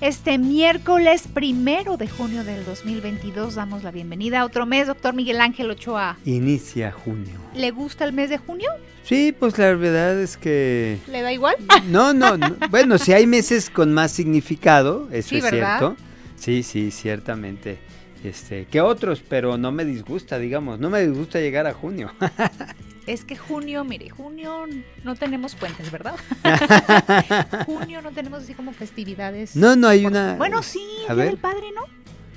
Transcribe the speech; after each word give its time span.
Este 0.00 0.36
miércoles 0.38 1.24
primero 1.32 1.96
de 1.96 2.08
junio 2.08 2.44
del 2.44 2.64
2022 2.64 3.54
damos 3.54 3.82
la 3.84 3.90
bienvenida 3.90 4.40
a 4.40 4.44
otro 4.44 4.66
mes, 4.66 4.86
doctor 4.86 5.14
Miguel 5.14 5.40
Ángel 5.40 5.70
Ochoa. 5.70 6.18
Inicia 6.24 6.92
junio. 6.92 7.32
¿Le 7.54 7.70
gusta 7.70 8.04
el 8.04 8.12
mes 8.12 8.28
de 8.28 8.38
junio? 8.38 8.68
Sí, 9.04 9.34
pues 9.38 9.56
la 9.56 9.74
verdad 9.74 10.20
es 10.20 10.36
que... 10.36 10.98
¿Le 11.08 11.22
da 11.22 11.32
igual? 11.32 11.56
No, 11.88 12.12
no, 12.12 12.36
no. 12.36 12.54
bueno, 12.70 12.98
si 12.98 13.12
hay 13.12 13.26
meses 13.26 13.70
con 13.70 13.92
más 13.94 14.10
significado, 14.12 15.08
eso 15.10 15.30
Sí, 15.30 15.36
es 15.36 15.44
¿verdad? 15.44 15.78
cierto. 15.78 15.96
Sí, 16.36 16.62
sí, 16.62 16.90
ciertamente. 16.90 17.78
Este, 18.22 18.66
que 18.66 18.80
otros, 18.80 19.22
pero 19.26 19.56
no 19.56 19.70
me 19.72 19.84
disgusta, 19.84 20.38
digamos, 20.38 20.78
no 20.80 20.90
me 20.90 21.06
disgusta 21.06 21.38
llegar 21.40 21.66
a 21.66 21.72
junio. 21.72 22.10
Es 23.06 23.24
que 23.24 23.36
junio, 23.36 23.84
mire, 23.84 24.08
junio 24.08 24.66
no 25.04 25.14
tenemos 25.14 25.54
puentes, 25.54 25.90
¿verdad? 25.90 26.14
junio 27.66 28.00
no 28.02 28.10
tenemos 28.12 28.42
así 28.44 28.54
como 28.54 28.72
festividades. 28.72 29.54
No, 29.56 29.76
no 29.76 29.88
hay 29.88 30.02
Por- 30.02 30.12
una... 30.12 30.36
Bueno, 30.36 30.62
sí, 30.62 30.80
A 31.08 31.12
el 31.12 31.16
Día 31.16 31.24
ver. 31.24 31.26
del 31.26 31.38
Padre, 31.38 31.66
¿no? 31.74 31.82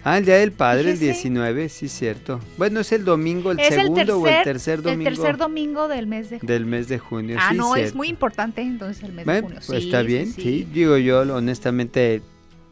Ah, 0.03 0.17
el 0.17 0.25
Día 0.25 0.35
del 0.37 0.51
Padre, 0.51 0.91
el 0.91 0.97
Fíjese. 0.97 1.13
19, 1.29 1.69
sí, 1.69 1.87
cierto. 1.89 2.39
Bueno, 2.57 2.79
es 2.81 2.91
el 2.91 3.03
domingo, 3.03 3.51
el 3.51 3.59
es 3.59 3.67
segundo 3.69 3.99
el 4.01 4.07
tercer, 4.07 4.15
o 4.15 4.27
el 4.27 4.43
tercer 4.43 4.81
domingo 4.81 5.09
el 5.09 5.15
tercer 5.15 5.37
domingo 5.37 5.87
del 5.87 6.07
mes 6.07 6.29
de 6.29 6.39
junio. 6.39 6.53
del 6.53 6.65
mes 6.65 6.87
de 6.87 6.99
junio. 6.99 7.37
ah, 7.39 7.49
sí, 7.51 7.57
no, 7.57 7.75
es 7.75 7.95
muy 7.95 8.07
importante 8.07 8.61
entonces 8.61 9.03
el 9.03 9.13
mes 9.13 9.25
de 9.25 9.41
junio. 9.41 9.59
pues 9.65 9.79
Sí, 9.81 9.85
está 9.87 10.01
bien, 10.03 10.31
sí, 10.31 10.67
Digo 10.71 10.97
yo, 10.97 11.21
honestamente, 11.35 12.21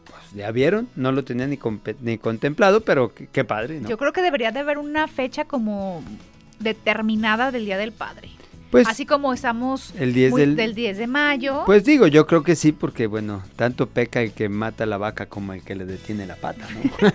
pues 0.04 0.20
ya 0.34 0.50
vieron, 0.50 0.88
no 0.96 1.12
lo 1.12 1.24
tenía 1.24 1.46
ni, 1.46 1.58
ni 2.00 2.16
contemplado, 2.18 2.82
pero 2.82 3.12
qué, 3.14 3.26
qué 3.30 3.44
padre, 3.44 3.80
¿no? 3.80 3.88
Yo 3.88 3.98
creo 3.98 4.12
que 4.12 4.22
debería 4.22 4.50
de 4.50 4.60
haber 4.60 4.78
una 4.78 5.06
fecha 5.08 5.44
como 5.44 6.02
determinada 6.60 7.50
del 7.52 7.64
Día 7.66 7.78
del 7.78 7.92
Padre. 7.92 8.30
pues 8.70 8.86
Así 8.88 9.06
como 9.06 9.32
estamos 9.32 9.94
el 9.98 10.12
10 10.12 10.30
muy- 10.32 10.40
del... 10.40 10.56
del 10.56 10.74
10 10.74 10.98
de 10.98 11.06
mayo. 11.06 11.62
Pues 11.66 11.84
digo, 11.84 12.06
yo 12.06 12.26
creo 12.26 12.42
que 12.42 12.56
sí, 12.56 12.72
porque 12.72 13.06
bueno, 13.06 13.42
tanto 13.56 13.86
peca 13.88 14.20
el 14.22 14.32
que 14.32 14.48
mata 14.48 14.86
la 14.86 14.98
vaca 14.98 15.26
como 15.26 15.52
el 15.52 15.62
que 15.62 15.74
le 15.76 15.84
detiene 15.86 16.26
la 16.26 16.36
pata, 16.36 16.66
¿no? 16.74 17.10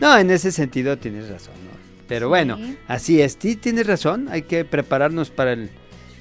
no, 0.00 0.18
en 0.18 0.30
ese 0.30 0.52
sentido 0.52 0.98
tienes 0.98 1.28
razón, 1.28 1.54
¿no? 1.64 1.70
Pero 2.08 2.26
Sí. 2.26 2.28
bueno, 2.30 2.58
así 2.88 3.20
es, 3.22 3.36
sí 3.40 3.54
tienes 3.56 3.86
razón, 3.86 4.28
hay 4.30 4.42
que 4.42 4.64
prepararnos 4.64 5.30
para 5.30 5.52
el, 5.52 5.70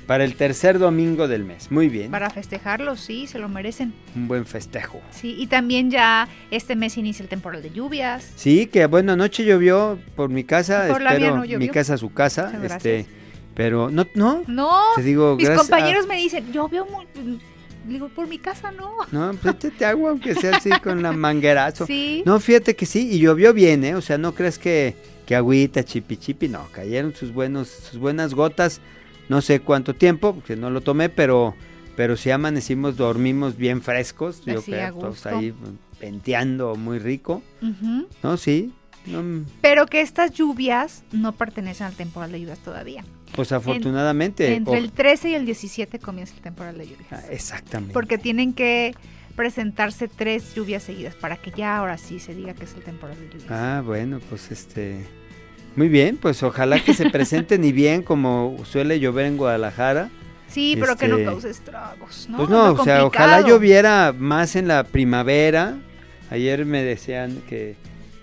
para 0.09 0.23
el 0.23 0.33
tercer 0.33 0.79
domingo 0.79 1.27
del 1.27 1.43
mes. 1.43 1.69
Muy 1.69 1.87
bien, 1.87 2.09
para 2.09 2.31
festejarlo, 2.31 2.95
sí, 2.95 3.27
se 3.27 3.37
lo 3.37 3.47
merecen. 3.47 3.93
un 4.15 4.27
buen 4.27 4.43
festejo. 4.47 4.99
Sí, 5.11 5.35
y 5.37 5.45
también 5.45 5.91
ya 5.91 6.27
este 6.49 6.75
mes 6.75 6.97
inicia 6.97 7.21
el 7.21 7.29
temporal 7.29 7.61
de 7.61 7.69
lluvias. 7.69 8.27
Sí, 8.35 8.65
que 8.65 8.87
bueno, 8.87 9.11
anoche 9.11 9.45
llovió 9.45 9.99
por 10.15 10.29
mi 10.29 10.43
casa, 10.43 10.87
Por 10.89 11.03
la 11.03 11.11
mía 11.11 11.19
espero 11.19 11.35
no 11.35 11.45
llovió. 11.45 11.59
mi 11.59 11.69
casa 11.69 11.95
su 11.95 12.11
casa, 12.11 12.45
Muchas 12.51 12.71
este, 12.77 12.91
gracias. 12.93 13.15
pero 13.53 13.91
no, 13.91 14.07
no, 14.15 14.41
No, 14.47 14.81
te 14.95 15.03
digo, 15.03 15.35
mis 15.35 15.47
compañeros 15.51 16.07
me 16.07 16.17
dicen, 16.17 16.51
veo 16.51 16.87
muy... 16.87 17.05
Digo, 17.87 18.09
por 18.09 18.27
mi 18.27 18.39
casa 18.39 18.71
no. 18.71 18.95
No, 19.11 19.31
pues 19.39 19.55
aunque 19.83 20.33
sea 20.33 20.55
así 20.57 20.71
con 20.81 21.03
la 21.03 21.11
manguerazo. 21.11 21.85
Sí. 21.85 22.23
No, 22.25 22.39
fíjate 22.39 22.75
que 22.75 22.87
sí, 22.87 23.09
y 23.11 23.19
llovió 23.19 23.53
bien, 23.53 23.83
¿eh? 23.83 23.93
O 23.93 24.01
sea, 24.01 24.17
no 24.17 24.33
crees 24.33 24.57
que, 24.57 24.95
que 25.27 25.35
agüita, 25.35 25.83
chipi 25.83 26.17
chipi, 26.17 26.47
no, 26.47 26.67
cayeron 26.71 27.13
sus 27.13 27.31
buenos, 27.31 27.67
sus 27.67 27.99
buenas 27.99 28.33
gotas, 28.33 28.81
no 29.29 29.41
sé 29.41 29.61
cuánto 29.61 29.95
tiempo, 29.95 30.33
porque 30.35 30.55
no 30.55 30.69
lo 30.69 30.81
tomé, 30.81 31.09
pero, 31.09 31.55
pero 31.95 32.17
sí 32.17 32.31
amanecimos, 32.31 32.97
dormimos 32.97 33.55
bien 33.55 33.81
frescos, 33.81 34.43
yo 34.45 34.59
Así, 34.59 34.71
creo, 34.71 34.93
todos 34.95 35.25
ahí 35.25 35.53
penteando 35.99 36.75
muy 36.75 36.99
rico. 36.99 37.41
¿no? 38.23 38.37
Sí, 38.37 38.73
no, 39.05 39.45
Pero 39.61 39.85
que 39.85 40.01
estas 40.01 40.31
lluvias 40.31 41.03
no 41.11 41.31
pertenecen 41.33 41.87
al 41.87 41.93
temporal 41.93 42.31
de 42.31 42.41
lluvias 42.41 42.59
todavía. 42.59 43.03
pues 43.35 43.51
afortunadamente. 43.51 44.53
Entre 44.55 44.77
el 44.77 44.91
13 44.91 45.29
y 45.29 45.35
el 45.35 45.45
17 45.45 45.99
comienza 45.99 46.33
el 46.35 46.41
temporal 46.41 46.77
de 46.77 46.87
lluvias. 46.87 47.07
Ah, 47.11 47.23
exactamente. 47.29 47.93
Porque 47.93 48.17
tienen 48.17 48.53
que 48.53 48.93
presentarse 49.35 50.07
tres 50.09 50.53
lluvias 50.53 50.83
seguidas 50.83 51.15
para 51.15 51.37
que 51.37 51.51
ya 51.51 51.77
ahora 51.77 51.97
sí 51.97 52.19
se 52.19 52.35
diga 52.35 52.53
que 52.53 52.65
es 52.65 52.73
el 52.73 52.83
temporal 52.83 53.17
de 53.17 53.29
lluvias. 53.29 53.49
Ah, 53.51 53.81
bueno, 53.85 54.19
pues 54.29 54.51
este... 54.51 55.05
Muy 55.79 55.87
bien, 55.87 56.17
pues 56.17 56.43
ojalá 56.43 56.83
que 56.83 56.93
se 56.93 57.09
presenten 57.09 57.63
y 57.63 57.71
bien 57.71 58.03
como 58.03 58.57
suele 58.65 58.99
llover 58.99 59.27
en 59.27 59.37
Guadalajara. 59.37 60.09
sí, 60.49 60.75
pero 60.77 60.97
que 60.97 61.07
no 61.07 61.17
este, 61.17 61.25
cause 61.25 61.49
estragos, 61.49 62.27
¿no? 62.29 62.35
Pues 62.35 62.49
no, 62.49 62.73
o 62.73 62.83
sea, 62.83 63.05
ojalá 63.05 63.39
lloviera 63.47 64.11
más 64.11 64.57
en 64.57 64.67
la 64.67 64.83
primavera. 64.83 65.77
Ayer 66.31 66.65
me 66.65 66.83
decían 66.83 67.41
que, 67.47 67.77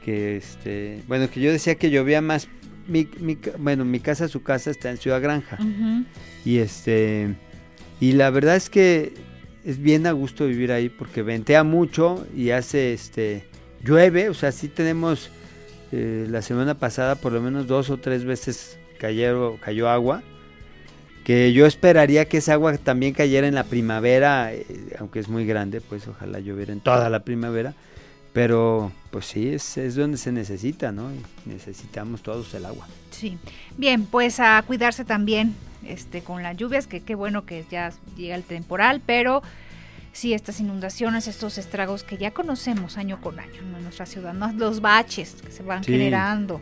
que 0.05 0.37
este, 0.37 1.03
bueno, 1.09 1.31
que 1.31 1.41
yo 1.41 1.51
decía 1.51 1.77
que 1.77 1.89
llovía 1.89 2.21
más. 2.21 2.47
Mi, 2.89 3.09
mi 3.21 3.39
bueno, 3.59 3.87
mi 3.87 4.01
casa, 4.01 4.29
su 4.29 4.43
casa 4.43 4.71
está 4.71 4.91
en 4.91 4.99
Ciudad 4.99 5.23
Granja. 5.23 5.57
Y 6.45 6.59
este, 6.59 7.37
y 8.01 8.13
la 8.13 8.29
verdad 8.29 8.57
es 8.57 8.69
que 8.69 9.15
es 9.65 9.79
bien 9.79 10.07
a 10.07 10.13
gusto 10.13 10.47
vivir 10.47 10.73
ahí 10.73 10.91
porque 10.91 11.23
ventea 11.23 11.65
mucho 11.65 12.27
y 12.37 12.51
hace, 12.51 12.93
este, 12.93 13.49
llueve. 13.83 14.29
O 14.29 14.35
sea, 14.35 14.53
sí 14.53 14.69
tenemos, 14.69 15.31
eh, 15.93 16.27
la 16.29 16.43
semana 16.43 16.75
pasada 16.75 17.15
por 17.17 17.33
lo 17.33 17.41
menos 17.41 17.67
dos 17.67 17.91
o 17.91 17.99
tres 17.99 18.25
veces 18.25 18.79
cayó, 18.99 19.59
cayó 19.61 19.89
agua 19.89 20.23
que 21.27 21.53
yo 21.53 21.67
esperaría 21.67 22.27
que 22.27 22.37
esa 22.37 22.53
agua 22.53 22.79
también 22.79 23.13
cayera 23.13 23.49
en 23.49 23.57
la 23.57 23.65
primavera, 23.65 24.55
eh, 24.55 24.65
aunque 25.01 25.19
es 25.19 25.29
muy 25.29 25.45
grande, 25.45 25.81
pues 25.81 26.07
ojalá 26.07 26.39
lloviera 26.39 26.73
en 26.73 26.79
toda 26.79 27.11
la 27.11 27.25
primavera, 27.25 27.75
pero 28.33 28.93
pues 29.11 29.27
sí, 29.27 29.49
es, 29.49 29.77
es 29.77 29.97
donde 29.97 30.19
se 30.19 30.31
necesita, 30.31 30.93
¿no? 30.93 31.11
Necesitamos 31.45 32.23
todos 32.23 32.55
el 32.55 32.65
agua. 32.65 32.87
Sí. 33.11 33.39
Bien, 33.77 34.07
pues 34.07 34.39
a 34.39 34.63
cuidarse 34.65 35.05
también 35.05 35.57
este 35.85 36.23
con 36.23 36.45
las 36.45 36.57
lluvias, 36.57 36.87
que 36.87 37.01
qué 37.01 37.17
bueno 37.17 37.45
que 37.45 37.65
ya 37.69 37.93
llega 38.17 38.37
el 38.37 38.45
temporal, 38.45 39.03
pero 39.05 39.43
sí 40.17 40.33
estas 40.35 40.61
inundaciones, 40.61 41.29
estos 41.29 41.59
estragos 41.59 42.03
que 42.03 42.17
ya 42.17 42.31
conocemos 42.33 42.97
año 42.97 43.21
con 43.21 43.39
año 43.39 43.61
en 43.61 43.83
nuestra 43.83 44.07
ciudad, 44.07 44.33
¿no? 44.35 44.53
los 44.53 44.81
baches 44.81 45.37
que 45.45 45.53
se 45.53 45.63
van 45.63 45.85
Sí. 45.85 45.93
generando, 45.93 46.61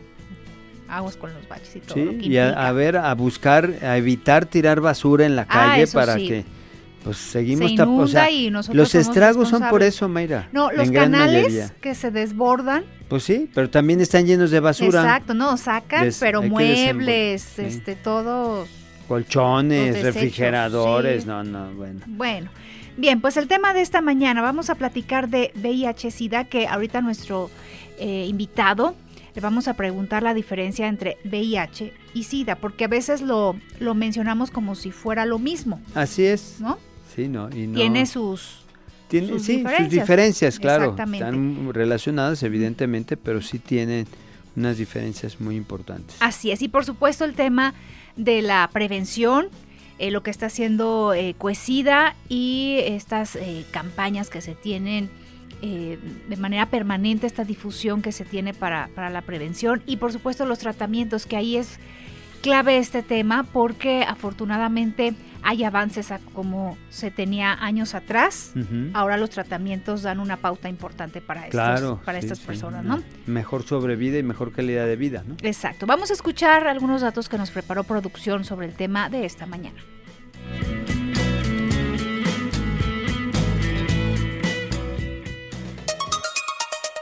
aguas 0.87 1.15
con 1.17 1.33
los 1.33 1.47
baches 1.47 1.75
y 1.77 1.79
todo 1.79 1.95
Sí, 1.95 2.05
lo 2.05 2.11
que 2.11 2.25
y 2.27 2.37
a, 2.37 2.67
a 2.67 2.71
ver, 2.71 2.97
a 2.97 3.13
buscar, 3.15 3.71
a 3.81 3.97
evitar 3.97 4.45
tirar 4.45 4.81
basura 4.81 5.25
en 5.25 5.35
la 5.35 5.43
Ah, 5.43 5.47
calle 5.69 5.83
eso 5.83 5.97
para 5.97 6.15
sí. 6.15 6.27
que 6.27 6.45
pues 7.03 7.17
se 7.17 7.31
seguimos 7.33 7.71
tap- 7.73 7.85
inunda 7.87 8.03
o 8.03 8.07
sea, 8.07 8.73
los 8.73 8.95
estragos 8.95 9.49
son 9.49 9.63
por 9.69 9.83
eso, 9.83 10.09
Mayra. 10.09 10.49
No, 10.51 10.71
los 10.71 10.89
canales 10.89 11.43
mayoría. 11.43 11.71
que 11.79 11.93
se 11.95 12.09
desbordan, 12.11 12.83
Pues 13.07 13.21
sí, 13.23 13.47
pero 13.53 13.69
también 13.69 14.01
están 14.01 14.25
llenos 14.25 14.49
de 14.49 14.59
basura, 14.59 15.01
exacto, 15.01 15.35
no, 15.35 15.55
sacan, 15.57 16.05
Des- 16.05 16.17
pero 16.19 16.41
muebles, 16.41 17.57
desembol- 17.57 17.69
sí. 17.69 17.75
este, 17.77 17.95
todo 17.95 18.65
colchones, 19.07 20.01
refrigeradores, 20.01 21.23
sí. 21.23 21.27
no, 21.29 21.43
no, 21.43 21.71
bueno. 21.75 21.99
Bueno, 22.07 22.49
bien, 22.97 23.21
pues 23.21 23.37
el 23.37 23.47
tema 23.47 23.73
de 23.73 23.81
esta 23.81 24.01
mañana 24.01 24.41
vamos 24.41 24.69
a 24.69 24.75
platicar 24.75 25.29
de 25.29 25.51
VIH-Sida, 25.55 26.45
que 26.45 26.67
ahorita 26.67 27.01
nuestro 27.01 27.49
eh, 27.99 28.25
invitado 28.27 28.95
le 29.33 29.41
vamos 29.41 29.67
a 29.67 29.73
preguntar 29.73 30.23
la 30.23 30.33
diferencia 30.33 30.87
entre 30.87 31.17
VIH 31.25 31.93
y 32.13 32.23
SIDA, 32.23 32.55
porque 32.55 32.85
a 32.85 32.87
veces 32.87 33.21
lo, 33.21 33.55
lo 33.79 33.93
mencionamos 33.93 34.49
como 34.49 34.75
si 34.75 34.91
fuera 34.91 35.25
lo 35.25 35.39
mismo, 35.39 35.81
Así 35.93 36.23
es. 36.25 36.55
¿no? 36.59 36.77
Sí, 37.13 37.27
no, 37.27 37.49
y 37.53 37.67
no. 37.67 37.75
Tiene 37.75 38.05
sus... 38.05 38.61
Tiene- 39.09 39.27
sus 39.27 39.43
sí, 39.43 39.57
diferencias. 39.57 39.89
sus 39.89 39.99
diferencias, 39.99 40.59
claro. 40.59 40.95
Están 40.97 41.73
relacionadas, 41.73 42.41
evidentemente, 42.43 43.17
pero 43.17 43.41
sí 43.41 43.59
tienen 43.59 44.07
unas 44.55 44.77
diferencias 44.77 45.39
muy 45.41 45.57
importantes. 45.57 46.15
Así 46.21 46.51
es, 46.51 46.61
y 46.61 46.69
por 46.69 46.85
supuesto 46.85 47.25
el 47.25 47.33
tema 47.33 47.73
de 48.15 48.41
la 48.41 48.69
prevención, 48.71 49.49
eh, 49.99 50.11
lo 50.11 50.23
que 50.23 50.31
está 50.31 50.47
haciendo 50.47 51.13
eh, 51.13 51.35
y 52.29 52.77
estas 52.81 53.35
eh, 53.35 53.65
campañas 53.71 54.29
que 54.29 54.41
se 54.41 54.55
tienen 54.55 55.09
eh, 55.61 55.97
de 56.27 56.35
manera 56.35 56.69
permanente, 56.69 57.25
esta 57.25 57.45
difusión 57.45 58.01
que 58.01 58.11
se 58.11 58.25
tiene 58.25 58.53
para, 58.53 58.89
para 58.93 59.09
la 59.09 59.21
prevención 59.21 59.81
y 59.85 59.97
por 59.97 60.11
supuesto 60.11 60.45
los 60.45 60.59
tratamientos, 60.59 61.25
que 61.25 61.37
ahí 61.37 61.55
es 61.55 61.79
clave 62.45 62.77
este 62.77 63.01
tema 63.01 63.43
porque 63.51 64.03
afortunadamente 64.07 65.15
hay 65.41 65.63
avances 65.63 66.11
a 66.11 66.19
como 66.33 66.77
se 66.91 67.09
tenía 67.09 67.53
años 67.53 67.95
atrás. 67.95 68.53
Ahora 68.93 69.17
los 69.17 69.31
tratamientos 69.31 70.03
dan 70.03 70.19
una 70.19 70.37
pauta 70.37 70.69
importante 70.69 71.21
para, 71.21 71.41
estos- 71.47 71.51
Claro. 71.51 72.01
para 72.05 72.19
sí, 72.19 72.25
estas 72.27 72.37
sí, 72.39 72.45
personas, 72.45 72.83
¿no? 72.85 73.01
Mejor 73.25 73.63
sobrevida 73.63 74.19
y 74.19 74.23
mejor 74.23 74.51
calidad 74.51 74.85
de 74.85 74.95
vida, 74.95 75.23
¿no? 75.27 75.37
Exacto. 75.41 75.87
Vamos 75.87 76.11
a 76.11 76.13
escuchar 76.13 76.67
algunos 76.67 77.01
datos 77.01 77.29
que 77.29 77.39
nos 77.39 77.49
preparó 77.49 77.83
producción 77.83 78.43
sobre 78.43 78.67
el 78.67 78.73
tema 78.75 79.09
de 79.09 79.25
esta 79.25 79.47
mañana. 79.47 79.81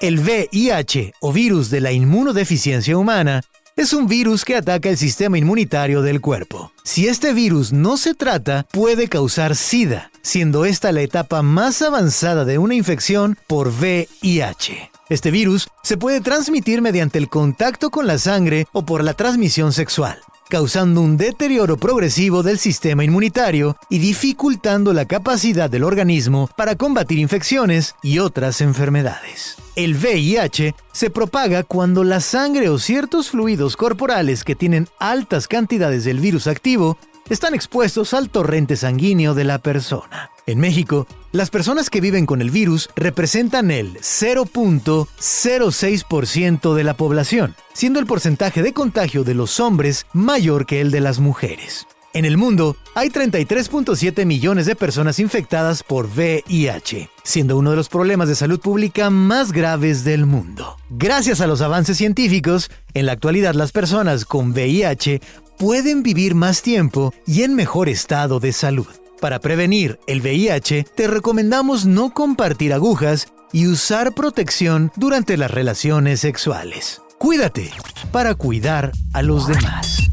El 0.02 0.20
VIH 0.20 1.14
o 1.22 1.32
virus 1.32 1.70
de 1.70 1.80
la 1.80 1.92
inmunodeficiencia 1.94 2.98
humana 2.98 3.42
es 3.76 3.94
un 3.94 4.08
virus 4.08 4.46
que 4.46 4.56
ataca 4.56 4.90
el 4.90 4.98
sistema 4.98 5.38
inmunitario 5.38 6.02
del 6.02 6.22
cuerpo. 6.22 6.72
Si 6.84 7.08
este 7.08 7.34
virus 7.34 7.74
no 7.74 7.98
se 7.98 8.14
trata, 8.14 8.66
puede 8.72 9.08
causar 9.08 9.56
SIDA, 9.56 10.12
siendo 10.22 10.66
esta 10.66 10.92
la 10.92 11.02
etapa 11.02 11.42
más 11.42 11.82
avanzada 11.82 12.46
de 12.46 12.58
una 12.58 12.76
infección 12.76 13.38
por 13.48 13.70
VIH. 13.70 14.92
Este 15.10 15.32
virus 15.32 15.68
se 15.84 15.98
puede 15.98 16.22
transmitir 16.22 16.82
mediante 16.82 17.18
el 17.18 17.30
contacto 17.30 17.90
con 17.90 18.08
la 18.08 18.18
sangre 18.18 18.68
o 18.74 18.86
por 18.86 19.04
la 19.04 19.14
transmisión 19.14 19.74
sexual 19.74 20.20
causando 20.50 21.02
un 21.02 21.18
deterioro 21.18 21.78
progresivo 21.78 22.44
del 22.44 22.60
sistema 22.60 23.04
inmunitario 23.04 23.78
y 23.90 24.00
dificultando 24.00 24.94
la 24.94 25.06
capacidad 25.06 25.70
del 25.70 25.84
organismo 25.84 26.50
para 26.56 26.76
combatir 26.76 27.20
infecciones 27.20 27.96
y 28.02 28.20
otras 28.20 28.62
enfermedades. 28.62 29.58
El 29.76 29.96
VIH 29.96 30.76
se 30.92 31.10
propaga 31.10 31.64
cuando 31.64 32.04
la 32.04 32.20
sangre 32.20 32.70
o 32.70 32.78
ciertos 32.78 33.30
fluidos 33.30 33.76
corporales 33.76 34.44
que 34.44 34.56
tienen 34.56 34.88
altas 35.00 35.48
cantidades 35.48 36.04
del 36.04 36.20
virus 36.20 36.48
activo 36.48 36.98
están 37.30 37.56
expuestos 37.56 38.14
al 38.14 38.30
torrente 38.30 38.76
sanguíneo 38.76 39.34
de 39.34 39.46
la 39.46 39.58
persona. 39.58 40.33
En 40.46 40.60
México, 40.60 41.08
las 41.32 41.50
personas 41.50 41.90
que 41.90 42.02
viven 42.02 42.26
con 42.26 42.42
el 42.42 42.52
virus 42.52 42.90
representan 42.98 43.72
el 43.72 43.94
0.06% 44.00 46.74
de 46.74 46.84
la 46.84 46.96
población, 46.96 47.56
siendo 47.74 48.02
el 48.02 48.06
porcentaje 48.06 48.62
de 48.62 48.74
contagio 48.74 49.24
de 49.24 49.36
los 49.36 49.62
hombres 49.62 50.06
mayor 50.12 50.66
que 50.66 50.82
el 50.82 50.92
de 50.92 51.00
las 51.00 51.20
mujeres. 51.20 51.88
En 52.12 52.26
el 52.26 52.36
mundo 52.38 52.76
hay 52.94 53.08
33.7 53.10 54.26
millones 54.26 54.66
de 54.66 54.76
personas 54.76 55.18
infectadas 55.18 55.82
por 55.82 56.08
VIH, 56.08 57.10
siendo 57.24 57.56
uno 57.58 57.70
de 57.72 57.78
los 57.78 57.88
problemas 57.90 58.28
de 58.28 58.36
salud 58.36 58.60
pública 58.60 59.10
más 59.10 59.54
graves 59.54 60.04
del 60.04 60.26
mundo. 60.28 60.76
Gracias 60.92 61.42
a 61.42 61.48
los 61.48 61.62
avances 61.62 61.98
científicos, 61.98 62.70
en 62.94 63.08
la 63.08 63.14
actualidad 63.14 63.56
las 63.56 63.72
personas 63.72 64.26
con 64.26 64.52
VIH 64.52 65.22
pueden 65.58 66.04
vivir 66.04 66.36
más 66.36 66.62
tiempo 66.62 67.12
y 67.26 67.42
en 67.44 67.56
mejor 67.56 67.90
estado 67.90 68.40
de 68.40 68.54
salud. 68.54 68.86
Para 69.24 69.40
prevenir 69.40 70.00
el 70.06 70.20
VIH, 70.20 70.84
te 70.98 71.08
recomendamos 71.08 71.86
no 71.86 72.14
compartir 72.14 72.74
agujas 72.74 73.30
y 73.54 73.68
usar 73.68 74.14
protección 74.14 74.92
durante 74.98 75.38
las 75.38 75.50
relaciones 75.50 76.20
sexuales. 76.20 77.02
Cuídate 77.20 77.72
para 78.12 78.36
cuidar 78.36 78.92
a 79.14 79.22
los 79.22 79.48
demás. 79.48 80.10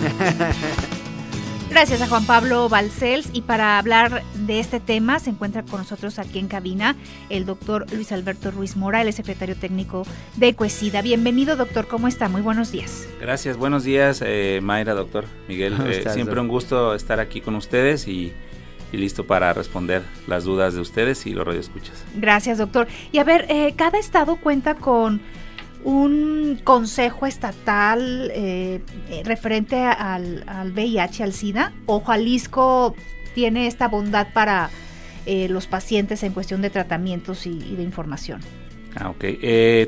Gracias 1.70 2.02
a 2.02 2.08
Juan 2.08 2.26
Pablo 2.26 2.68
Balcells 2.68 3.30
y 3.32 3.42
para 3.42 3.78
hablar 3.78 4.24
de 4.34 4.58
este 4.58 4.80
tema 4.80 5.20
se 5.20 5.30
encuentra 5.30 5.62
con 5.62 5.78
nosotros 5.78 6.18
aquí 6.18 6.40
en 6.40 6.48
cabina 6.48 6.96
el 7.28 7.46
doctor 7.46 7.86
Luis 7.92 8.10
Alberto 8.10 8.50
Ruiz 8.50 8.76
Mora, 8.76 9.02
el 9.02 9.12
secretario 9.12 9.54
técnico 9.54 10.04
de 10.34 10.56
Cuesida. 10.56 11.00
Bienvenido 11.00 11.54
doctor, 11.54 11.86
¿cómo 11.86 12.08
está? 12.08 12.28
Muy 12.28 12.42
buenos 12.42 12.72
días. 12.72 13.08
Gracias, 13.20 13.56
buenos 13.56 13.84
días 13.84 14.20
eh, 14.26 14.58
Mayra, 14.60 14.94
doctor 14.94 15.26
Miguel. 15.48 15.76
Eh, 15.90 16.04
siempre 16.12 16.40
un 16.40 16.48
gusto 16.48 16.94
estar 16.94 17.20
aquí 17.20 17.40
con 17.40 17.54
ustedes 17.54 18.06
y, 18.06 18.32
listo 18.92 19.24
para 19.24 19.52
responder 19.52 20.02
las 20.26 20.44
dudas 20.44 20.74
de 20.74 20.80
ustedes 20.80 21.24
y 21.26 21.32
los 21.32 21.46
radioescuchas. 21.46 22.04
Gracias 22.16 22.58
doctor. 22.58 22.88
Y 23.12 23.18
a 23.18 23.24
ver, 23.24 23.46
eh, 23.48 23.74
cada 23.76 23.98
estado 23.98 24.36
cuenta 24.36 24.74
con 24.74 25.20
un 25.84 26.60
consejo 26.62 27.26
estatal 27.26 28.30
eh, 28.34 28.80
eh, 29.08 29.22
referente 29.24 29.76
al, 29.82 30.44
VIH, 30.74 31.22
al 31.22 31.32
SIDA, 31.32 31.72
o 31.86 32.00
Jalisco 32.00 32.94
tiene 33.34 33.66
esta 33.66 33.88
bondad 33.88 34.28
para 34.32 34.70
eh, 35.26 35.48
los 35.48 35.66
pacientes 35.66 36.22
en 36.22 36.32
cuestión 36.32 36.62
de 36.62 36.70
tratamientos 36.70 37.46
y, 37.46 37.58
de 37.58 37.82
información. 37.82 38.40
Ah, 38.96 39.10
ok. 39.10 39.24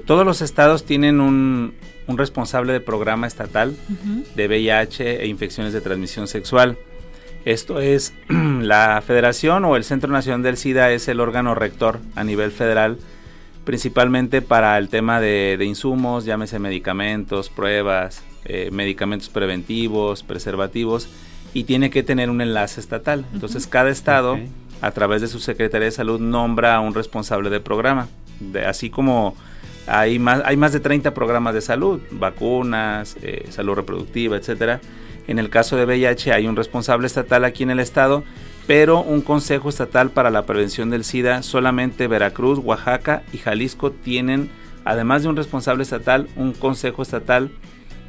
todos 0.07 0.25
los 0.25 0.43
estados 0.43 0.85
tienen 0.85 1.21
un, 1.21 1.75
responsable 2.07 2.75
de 2.75 2.81
programa 2.81 3.27
estatal 3.27 3.75
de 4.37 4.47
VIH 4.49 5.23
e 5.23 5.27
infecciones 5.27 5.73
de 5.73 5.81
transmisión 5.81 6.29
sexual. 6.29 6.77
Esto 7.45 7.81
es 7.81 8.13
la 8.29 9.03
federación 9.05 9.65
o 9.65 9.77
el 9.77 9.85
Centro 9.85 10.13
Nacional 10.13 10.43
del 10.43 10.57
SIDA 10.57 10.93
es 10.93 11.09
el 11.09 11.21
órgano 11.21 11.55
rector 11.55 12.01
a 12.15 12.23
nivel 12.23 12.53
federal 12.53 12.99
principalmente 13.65 14.43
para 14.43 14.77
el 14.79 14.89
tema 14.89 15.21
de, 15.21 15.59
insumos, 15.65 16.25
llámese 16.25 16.59
medicamentos, 16.59 17.49
pruebas, 17.49 18.23
eh, 18.45 18.71
medicamentos 18.73 19.29
preventivos, 19.29 20.23
preservativos, 20.23 21.09
y 21.55 21.65
tiene 21.65 21.91
que 21.91 22.03
tener 22.03 22.31
un 22.31 22.41
enlace 22.41 22.81
estatal. 22.81 23.25
Entonces 23.33 23.67
cada 23.67 23.91
estado, 23.91 24.39
a 24.81 24.91
través 24.91 25.21
de 25.21 25.29
su 25.29 25.39
Secretaría 25.39 25.87
de 25.87 25.93
Salud, 25.93 26.21
nombra 26.21 26.77
a 26.77 26.81
un 26.81 26.95
responsable 26.95 27.51
de 27.51 27.61
programa. 27.61 28.09
De, 28.41 28.65
así 28.65 28.91
como 28.91 29.37
hay 29.87 30.19
más, 30.19 30.43
hay 30.45 30.57
más 30.57 30.73
de 30.73 30.81
30 30.81 31.13
programas 31.15 31.55
de 31.55 31.61
salud, 31.61 32.01
vacunas, 32.11 33.17
eh, 33.23 33.47
salud 33.51 33.75
reproductiva, 33.75 34.37
etcétera. 34.37 34.81
En 35.29 35.39
el 35.39 35.51
caso 35.51 35.77
de 35.77 35.85
VIH 35.85 36.33
hay 36.33 36.47
un 36.47 36.57
responsable 36.57 37.07
estatal 37.07 37.45
aquí 37.45 37.63
en 37.63 37.71
el 37.71 37.81
estado 37.81 38.25
pero 38.67 39.03
un 39.03 39.23
Consejo 39.23 39.69
Estatal 39.69 40.11
para 40.11 40.31
la 40.31 40.47
Prevención 40.47 40.91
del 40.91 41.05
SIDA, 41.05 41.43
solamente 41.43 42.07
Veracruz, 42.07 42.59
Oaxaca 42.59 43.23
y 43.33 43.39
Jalisco 43.39 43.91
tienen, 43.91 44.51
además 44.85 45.23
de 45.23 45.29
un 45.29 45.37
responsable 45.37 45.83
estatal, 45.83 46.29
un 46.37 46.53
Consejo 46.53 47.03
Estatal 47.03 47.51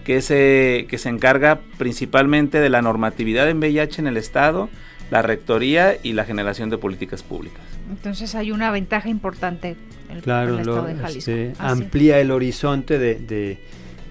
que 0.03 0.21
se, 0.21 0.85
que 0.89 0.97
se 0.97 1.09
encarga 1.09 1.61
principalmente 1.77 2.59
de 2.59 2.69
la 2.69 2.81
normatividad 2.81 3.49
en 3.49 3.59
VIH 3.59 4.01
en 4.01 4.07
el 4.07 4.17
Estado, 4.17 4.69
la 5.09 5.21
rectoría 5.21 5.97
y 6.01 6.13
la 6.13 6.25
generación 6.25 6.69
de 6.69 6.77
políticas 6.77 7.23
públicas. 7.23 7.61
Entonces 7.89 8.35
hay 8.35 8.51
una 8.51 8.71
ventaja 8.71 9.09
importante 9.09 9.75
en 10.09 10.17
el, 10.17 10.23
claro, 10.23 10.59
Estado 10.59 10.85
de 10.85 10.95
Jalisco. 10.95 11.31
Este, 11.31 11.53
amplía 11.57 12.19
el 12.19 12.31
horizonte 12.31 12.97
de, 12.99 13.15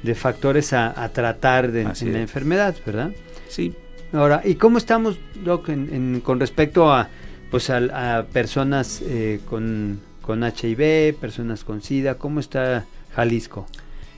de, 0.02 0.14
factores 0.14 0.72
a, 0.72 1.08
tratar 1.12 1.72
de, 1.72 1.82
en 1.82 2.12
la 2.12 2.20
enfermedad, 2.20 2.74
¿verdad? 2.84 3.12
Sí, 3.48 3.74
Ahora, 4.12 4.42
¿y 4.44 4.56
cómo 4.56 4.78
estamos, 4.78 5.18
Doc, 5.42 5.70
con 6.22 6.40
respecto 6.40 6.92
a, 6.92 7.08
pues 7.50 7.70
a, 7.70 8.26
personas 8.32 9.02
eh, 9.02 9.40
con, 9.48 10.00
con 10.20 10.42
HIV, 10.44 11.14
personas 11.18 11.64
con 11.64 11.82
SIDA? 11.82 12.16
¿Cómo 12.16 12.40
está 12.40 12.84
Jalisco? 13.14 13.66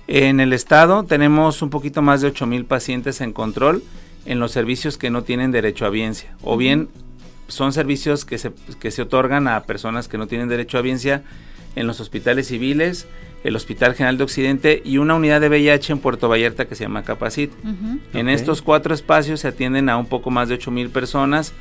En 0.06 0.41
el 0.41 0.52
estado 0.52 1.05
tenemos 1.05 1.62
un 1.62 1.70
poquito 1.70 2.02
más 2.02 2.20
de 2.20 2.29
8 2.29 2.46
mil 2.46 2.64
pacientes 2.64 3.20
en 3.20 3.32
control 3.32 3.82
en 4.26 4.41
los 4.41 4.52
servicios 4.52 4.99
que 4.99 5.11
no 5.11 5.23
tienen 5.23 5.52
derecho 5.52 5.87
a 5.87 5.91
biencia. 5.91 6.35
O 6.43 6.56
bien 6.56 6.89
son 7.48 7.72
servicios 7.72 8.24
que 8.24 8.39
se, 8.39 8.53
que 8.81 8.91
se 8.91 9.03
otorgan 9.03 9.48
a 9.48 9.63
personas 9.63 10.08
que 10.08 10.19
no 10.19 10.27
tienen 10.27 10.48
derecho 10.48 10.79
a 10.79 10.82
biencia 10.82 11.22
en 11.77 11.86
los 11.86 12.01
hospitales 12.01 12.48
civiles, 12.48 13.06
el 13.44 13.56
Hospital 13.56 13.94
General 13.94 14.17
de 14.17 14.24
Occidente 14.24 14.82
y 14.84 14.98
una 14.98 15.15
unidad 15.15 15.41
de 15.41 15.48
VIH 15.48 15.93
en 15.93 15.98
Puerto 15.98 16.29
Vallarta 16.29 16.65
que 16.65 16.74
se 16.74 16.84
llama 16.84 17.05
Capacit. 17.05 17.53
En 18.15 18.29
estos 18.31 18.63
cuatro 18.63 18.94
espacios 18.94 19.41
se 19.41 19.48
atienden 19.48 19.91
a 19.91 19.98
un 19.98 20.06
poco 20.06 20.31
más 20.31 20.48
de 20.48 20.55
8 20.55 20.70
mil 20.70 20.89
personas. 20.89 21.53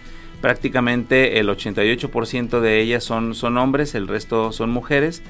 Prácticamente 0.42 1.40
el 1.40 1.50
88% 1.50 2.62
de 2.62 2.82
ellas 2.82 3.04
son, 3.04 3.36
son 3.36 3.58
hombres, 3.58 3.96
el 3.96 4.08
resto 4.08 4.54
son 4.54 4.70
mujeres 4.70 5.22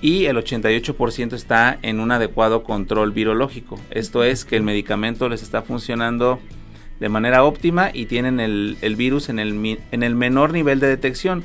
y 0.00 0.24
el 0.24 0.38
88% 0.38 1.34
está 1.34 1.78
en 1.82 2.00
un 2.00 2.10
adecuado 2.12 2.62
control 2.62 3.12
virológico. 3.12 3.78
Esto 3.90 4.24
es 4.24 4.46
que 4.46 4.56
el 4.56 4.62
medicamento 4.62 5.28
les 5.28 5.42
está 5.42 5.60
funcionando 5.60 6.40
de 6.98 7.08
manera 7.10 7.44
óptima 7.44 7.90
y 7.92 8.06
tienen 8.06 8.40
el, 8.40 8.78
el 8.80 8.96
virus 8.96 9.28
en 9.28 9.38
el, 9.38 9.78
en 9.90 10.02
el 10.02 10.14
menor 10.14 10.52
nivel 10.52 10.80
de 10.80 10.86
detección 10.86 11.42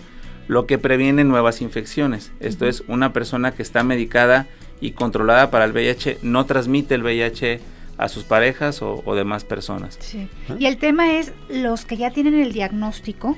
lo 0.48 0.66
que 0.66 0.78
previene 0.78 1.24
nuevas 1.24 1.62
infecciones. 1.62 2.32
Esto 2.40 2.68
es, 2.68 2.84
una 2.88 3.14
persona 3.14 3.52
que 3.52 3.64
está 3.64 3.84
medicada 3.84 4.48
y 4.82 4.92
controlada 4.92 5.52
para 5.52 5.66
el 5.66 5.72
VIH 5.72 6.20
no 6.22 6.46
transmite 6.46 6.96
el 6.96 7.04
VIH 7.04 7.60
a 7.98 8.10
sus 8.10 8.24
parejas 8.24 8.82
o, 8.82 9.16
demás 9.16 9.46
personas. 9.46 9.98
Sí. 10.02 10.28
Y 10.60 10.66
el 10.66 10.78
tema 10.78 11.14
es 11.14 11.32
los 11.50 11.86
que 11.86 11.98
ya 11.98 12.12
tienen 12.12 12.36
el 12.36 12.52
diagnóstico, 12.52 13.38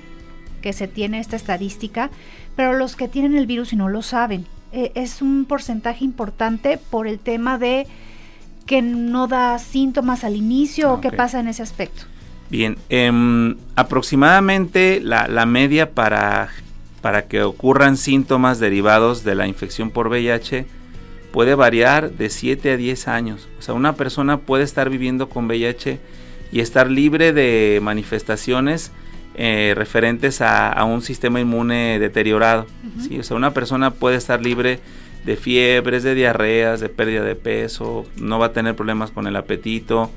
que 0.62 0.74
se 0.74 0.88
tiene 0.88 1.20
esta 1.20 1.36
estadística, 1.36 2.10
pero 2.56 2.74
los 2.74 2.96
que 2.96 3.08
tienen 3.08 3.36
el 3.36 3.46
virus 3.46 3.74
y 3.74 3.76
no 3.76 3.88
lo 3.88 4.02
saben. 4.02 4.46
Eh, 4.72 4.92
es 4.96 5.22
un 5.22 5.46
porcentaje 5.46 6.04
importante 6.04 6.80
por 6.90 7.08
el 7.08 7.20
tema 7.20 7.58
de 7.58 7.86
que 8.66 8.82
no 8.82 9.28
da 9.28 9.60
síntomas 9.60 10.24
al 10.24 10.36
inicio 10.36 10.92
o 10.92 11.02
qué 11.02 11.12
pasa 11.12 11.40
en 11.40 11.48
ese 11.48 11.64
aspecto. 11.64 12.04
Bien, 12.50 12.78
em, 12.90 13.56
aproximadamente 13.76 15.00
la, 15.02 15.28
la 15.28 15.46
media 15.46 15.92
para 15.92 16.50
para 17.08 17.30
que 17.30 17.42
ocurran 17.42 17.96
síntomas 17.96 18.60
derivados 18.60 19.24
de 19.24 19.34
la 19.34 19.48
infección 19.48 19.92
por 19.92 20.10
VIH 20.10 20.66
puede 21.32 21.56
variar 21.56 22.12
de 22.12 22.30
7 22.30 22.72
a 22.72 22.76
10 22.76 23.08
años. 23.08 23.48
O 23.58 23.62
sea, 23.62 23.76
una 23.76 23.96
persona 23.96 24.40
puede 24.40 24.66
estar 24.66 24.90
viviendo 24.90 25.30
con 25.30 25.48
VIH 25.48 26.00
y 26.52 26.60
estar 26.60 26.92
libre 26.92 27.32
de 27.32 27.80
manifestaciones 27.82 28.92
eh, 29.36 29.74
referentes 29.78 30.42
a, 30.42 30.84
un 30.84 31.02
sistema 31.02 31.40
inmune 31.40 31.98
deteriorado. 31.98 32.68
O 33.18 33.24
sea, 33.24 33.38
una 33.38 33.54
persona 33.54 33.92
puede 33.92 34.18
estar 34.18 34.42
libre 34.42 34.82
de 35.24 35.38
fiebres, 35.38 36.04
de 36.04 36.14
diarreas, 36.14 36.82
de 36.82 36.90
pérdida 36.90 37.24
de 37.24 37.36
peso, 37.36 38.06
no 38.18 38.38
va 38.38 38.48
a 38.48 38.52
tener 38.52 38.76
problemas 38.76 39.12
con 39.12 39.28
el 39.28 39.38
apetito, 39.38 40.12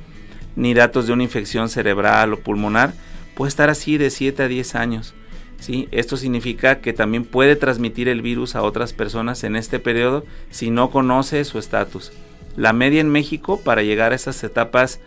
ni 0.57 0.75
datos 0.75 1.07
de 1.07 1.13
una 1.13 1.23
infección 1.23 1.69
cerebral 1.69 2.33
o 2.33 2.41
pulmonar, 2.41 2.95
puede 3.37 3.51
estar 3.51 3.71
así 3.71 3.97
de 3.97 4.11
7 4.11 4.43
a 4.43 4.49
10 4.49 4.75
años. 4.75 5.15
¿Sí? 5.61 5.89
Esto 5.93 6.17
significa 6.17 6.81
que 6.81 6.93
también 6.93 7.25
puede 7.25 7.55
transmitir 7.57 8.09
el 8.09 8.23
virus 8.23 8.57
a 8.57 8.63
otras 8.63 8.93
personas 8.93 9.45
en 9.45 9.57
este 9.57 9.79
periodo 9.79 10.25
si 10.51 10.71
no 10.71 10.91
conoce 10.91 11.45
su 11.45 11.59
estatus. 11.59 12.13
La 12.57 12.73
media 12.73 13.01
en 13.01 13.09
México 13.09 13.61
para 13.63 13.83
llegar 13.83 14.13
a 14.13 14.17
esas 14.17 14.43
etapas 14.43 15.01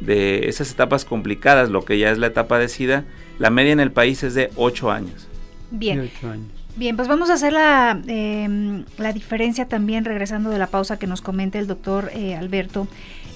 de 0.00 0.48
esas 0.48 0.70
etapas 0.70 1.04
complicadas, 1.04 1.70
lo 1.70 1.84
que 1.84 1.98
ya 1.98 2.10
es 2.10 2.18
la 2.18 2.28
etapa 2.28 2.58
de 2.58 2.68
SIDA, 2.68 3.04
la 3.38 3.50
media 3.50 3.72
en 3.72 3.80
el 3.80 3.92
país 3.92 4.22
es 4.22 4.34
de 4.34 4.50
8 4.56 4.90
años. 4.90 5.28
Bien. 5.70 6.10
Bien, 6.76 6.96
pues 6.96 7.08
vamos 7.08 7.30
a 7.30 7.34
hacer 7.34 7.52
la, 7.52 8.00
em, 8.06 8.84
la, 8.96 9.12
diferencia 9.12 9.66
también, 9.66 10.04
regresando 10.04 10.50
de 10.50 10.58
la 10.58 10.68
pausa 10.68 10.98
que 10.98 11.06
nos 11.06 11.20
comenta 11.20 11.58
el 11.58 11.66
doctor 11.66 12.10
eh, 12.14 12.36
Alberto, 12.36 12.86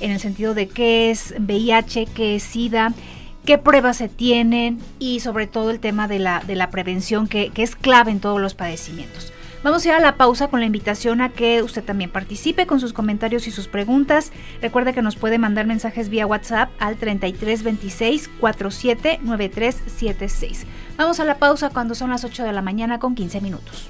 en 0.01 0.13
el 0.13 0.21
sentido 0.21 0.55
de 0.55 0.69
qué 0.69 1.11
es 1.11 1.35
VIH, 1.39 2.07
qué 2.15 2.37
es 2.37 2.43
SIDA 2.45 2.95
qué 3.45 3.59
pruebas 3.59 3.99
se 3.99 4.09
tienen 4.09 4.81
y 4.99 5.21
sobre 5.21 5.47
todo 5.47 5.71
el 5.71 5.79
tema 5.81 6.09
de 6.09 6.19
la, 6.19 6.41
de 6.41 6.57
la 6.57 6.71
prevención 6.71 7.29
que, 7.29 7.53
es 7.55 7.77
clave 7.77 8.11
en 8.11 8.21
todos 8.21 8.41
los 8.41 8.55
padecimientos. 8.55 9.33
Vamos 9.63 9.85
a 9.85 9.89
ir 9.89 9.95
a 9.95 10.01
la 10.01 10.17
pausa 10.19 10.49
con 10.49 10.61
la 10.61 10.67
invitación 10.67 11.23
a 11.23 11.31
que 11.31 11.63
usted 11.63 11.83
también 11.83 12.11
participe 12.11 12.67
con 12.67 12.81
sus 12.81 12.93
comentarios 12.93 13.47
y 13.47 13.51
sus 13.51 13.67
preguntas. 13.67 14.31
Recuerde 14.61 14.93
que 14.93 15.01
nos 15.01 15.17
puede 15.17 15.39
mandar 15.39 15.67
mensajes 15.67 16.11
vía 16.11 16.27
WhatsApp 16.27 16.69
al 16.79 16.97
3326 16.97 18.29
479376. 18.41 20.67
Vamos 20.99 21.19
a 21.19 21.25
la 21.25 21.39
pausa 21.39 21.71
cuando 21.71 21.95
son 21.95 22.11
las 22.11 22.25
8 22.25 22.45
de 22.45 22.53
la 22.53 22.61
mañana 22.61 22.99
con 22.99 23.15
15 23.15 23.41
minutos. 23.41 23.89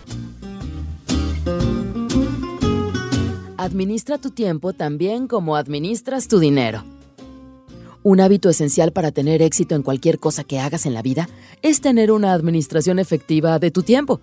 Administra 3.57 4.19
tu 4.19 4.31
tiempo 4.31 4.75
también 4.75 5.27
como 5.27 5.57
administras 5.57 6.29
tu 6.29 6.39
dinero. 6.39 6.85
Un 8.07 8.21
hábito 8.21 8.51
esencial 8.51 8.93
para 8.93 9.13
tener 9.13 9.41
éxito 9.41 9.75
en 9.75 9.83
cualquier 9.83 10.19
cosa 10.19 10.45
que 10.45 10.61
hagas 10.61 10.85
en 10.85 10.93
la 10.93 11.01
vida 11.01 11.27
es 11.63 11.81
tener 11.81 12.13
una 12.13 12.35
administración 12.35 12.99
efectiva 12.99 13.59
de 13.59 13.71
tu 13.71 13.83
tiempo. 13.83 14.21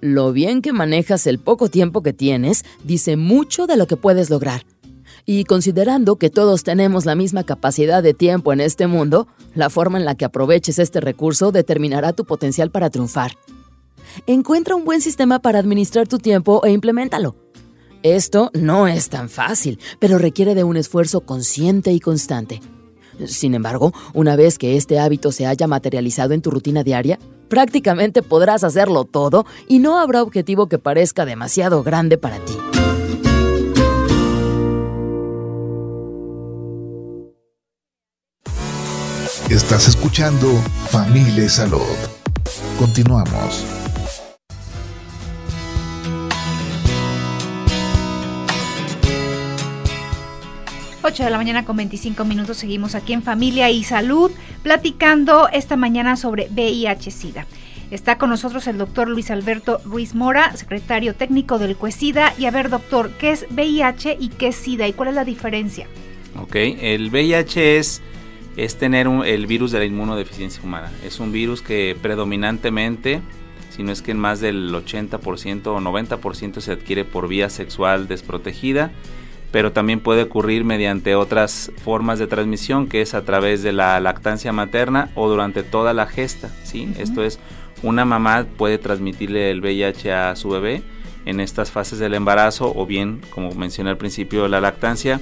Lo 0.00 0.32
bien 0.32 0.62
que 0.62 0.72
manejas 0.72 1.26
el 1.26 1.38
poco 1.38 1.68
tiempo 1.68 2.02
que 2.02 2.14
tienes 2.14 2.64
dice 2.84 3.18
mucho 3.18 3.66
de 3.66 3.76
lo 3.76 3.86
que 3.86 3.98
puedes 3.98 4.30
lograr. 4.30 4.64
Y 5.26 5.44
considerando 5.44 6.16
que 6.16 6.30
todos 6.30 6.64
tenemos 6.64 7.04
la 7.04 7.14
misma 7.14 7.44
capacidad 7.44 8.02
de 8.02 8.14
tiempo 8.14 8.54
en 8.54 8.62
este 8.62 8.86
mundo, 8.86 9.28
la 9.54 9.68
forma 9.68 9.98
en 9.98 10.06
la 10.06 10.14
que 10.14 10.24
aproveches 10.24 10.78
este 10.78 11.02
recurso 11.02 11.52
determinará 11.52 12.14
tu 12.14 12.24
potencial 12.24 12.70
para 12.70 12.88
triunfar. 12.88 13.32
Encuentra 14.26 14.74
un 14.74 14.86
buen 14.86 15.02
sistema 15.02 15.40
para 15.40 15.58
administrar 15.58 16.08
tu 16.08 16.16
tiempo 16.16 16.64
e 16.64 16.70
implementalo. 16.70 17.36
Esto 18.02 18.50
no 18.54 18.88
es 18.88 19.10
tan 19.10 19.28
fácil, 19.28 19.80
pero 19.98 20.16
requiere 20.16 20.54
de 20.54 20.64
un 20.64 20.78
esfuerzo 20.78 21.20
consciente 21.20 21.92
y 21.92 22.00
constante. 22.00 22.62
Sin 23.26 23.54
embargo, 23.54 23.92
una 24.14 24.36
vez 24.36 24.58
que 24.58 24.76
este 24.76 24.98
hábito 24.98 25.32
se 25.32 25.46
haya 25.46 25.66
materializado 25.66 26.34
en 26.34 26.42
tu 26.42 26.50
rutina 26.50 26.82
diaria, 26.82 27.18
prácticamente 27.48 28.22
podrás 28.22 28.64
hacerlo 28.64 29.04
todo 29.04 29.46
y 29.68 29.78
no 29.78 29.98
habrá 29.98 30.22
objetivo 30.22 30.68
que 30.68 30.78
parezca 30.78 31.24
demasiado 31.24 31.82
grande 31.82 32.18
para 32.18 32.38
ti. 32.38 32.56
Estás 39.50 39.86
escuchando 39.86 40.48
Familia 40.90 41.48
Salud. 41.48 41.80
Continuamos. 42.78 43.75
8 51.06 51.22
de 51.22 51.30
la 51.30 51.36
mañana 51.36 51.64
con 51.64 51.76
25 51.76 52.24
minutos 52.24 52.56
seguimos 52.56 52.96
aquí 52.96 53.12
en 53.12 53.22
Familia 53.22 53.70
y 53.70 53.84
Salud 53.84 54.32
platicando 54.64 55.48
esta 55.52 55.76
mañana 55.76 56.16
sobre 56.16 56.48
VIH-Sida. 56.48 57.46
Está 57.92 58.18
con 58.18 58.28
nosotros 58.28 58.66
el 58.66 58.76
doctor 58.76 59.06
Luis 59.06 59.30
Alberto 59.30 59.80
Ruiz 59.84 60.16
Mora, 60.16 60.56
secretario 60.56 61.14
técnico 61.14 61.60
del 61.60 61.76
CUESIDA. 61.76 62.34
Y 62.38 62.46
a 62.46 62.50
ver, 62.50 62.70
doctor, 62.70 63.12
¿qué 63.20 63.30
es 63.30 63.46
VIH 63.50 64.16
y 64.18 64.30
qué 64.30 64.48
es 64.48 64.56
SIDA 64.56 64.88
y 64.88 64.94
cuál 64.94 65.10
es 65.10 65.14
la 65.14 65.24
diferencia? 65.24 65.86
Ok, 66.42 66.56
el 66.56 67.10
VIH 67.10 67.78
es, 67.78 68.02
es 68.56 68.76
tener 68.76 69.06
el 69.06 69.46
virus 69.46 69.70
de 69.70 69.78
la 69.78 69.84
inmunodeficiencia 69.84 70.60
humana. 70.64 70.90
Es 71.04 71.20
un 71.20 71.30
virus 71.30 71.62
que 71.62 71.96
predominantemente, 72.02 73.22
si 73.70 73.84
no 73.84 73.92
es 73.92 74.02
que 74.02 74.10
en 74.10 74.18
más 74.18 74.40
del 74.40 74.74
80% 74.74 75.66
o 75.68 75.78
90% 75.78 76.60
se 76.60 76.72
adquiere 76.72 77.04
por 77.04 77.28
vía 77.28 77.48
sexual 77.48 78.08
desprotegida 78.08 78.90
pero 79.52 79.72
también 79.72 80.00
puede 80.00 80.22
ocurrir 80.22 80.64
mediante 80.64 81.14
otras 81.14 81.70
formas 81.82 82.18
de 82.18 82.26
transmisión, 82.26 82.88
que 82.88 83.00
es 83.00 83.14
a 83.14 83.24
través 83.24 83.62
de 83.62 83.72
la 83.72 83.98
lactancia 84.00 84.52
materna 84.52 85.10
o 85.14 85.28
durante 85.28 85.62
toda 85.62 85.94
la 85.94 86.06
gesta. 86.06 86.50
¿sí? 86.64 86.92
Esto 86.98 87.22
es, 87.22 87.38
una 87.82 88.04
mamá 88.04 88.46
puede 88.56 88.78
transmitirle 88.78 89.50
el 89.50 89.60
VIH 89.60 90.12
a 90.12 90.36
su 90.36 90.50
bebé 90.50 90.82
en 91.24 91.40
estas 91.40 91.70
fases 91.70 91.98
del 91.98 92.14
embarazo 92.14 92.72
o 92.74 92.86
bien, 92.86 93.20
como 93.30 93.52
mencioné 93.54 93.90
al 93.90 93.96
principio, 93.96 94.48
la 94.48 94.60
lactancia, 94.60 95.20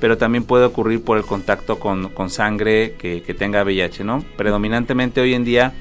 pero 0.00 0.18
también 0.18 0.44
puede 0.44 0.64
ocurrir 0.64 1.02
por 1.02 1.16
el 1.16 1.24
contacto 1.24 1.78
con, 1.78 2.10
sangre 2.30 2.94
que, 2.98 3.22
que, 3.22 3.34
tenga 3.34 3.62
VIH. 3.62 4.04
¿no? 4.04 4.24
Predominantemente 4.36 5.20
hoy 5.20 5.34
en 5.34 5.44
día 5.44 5.72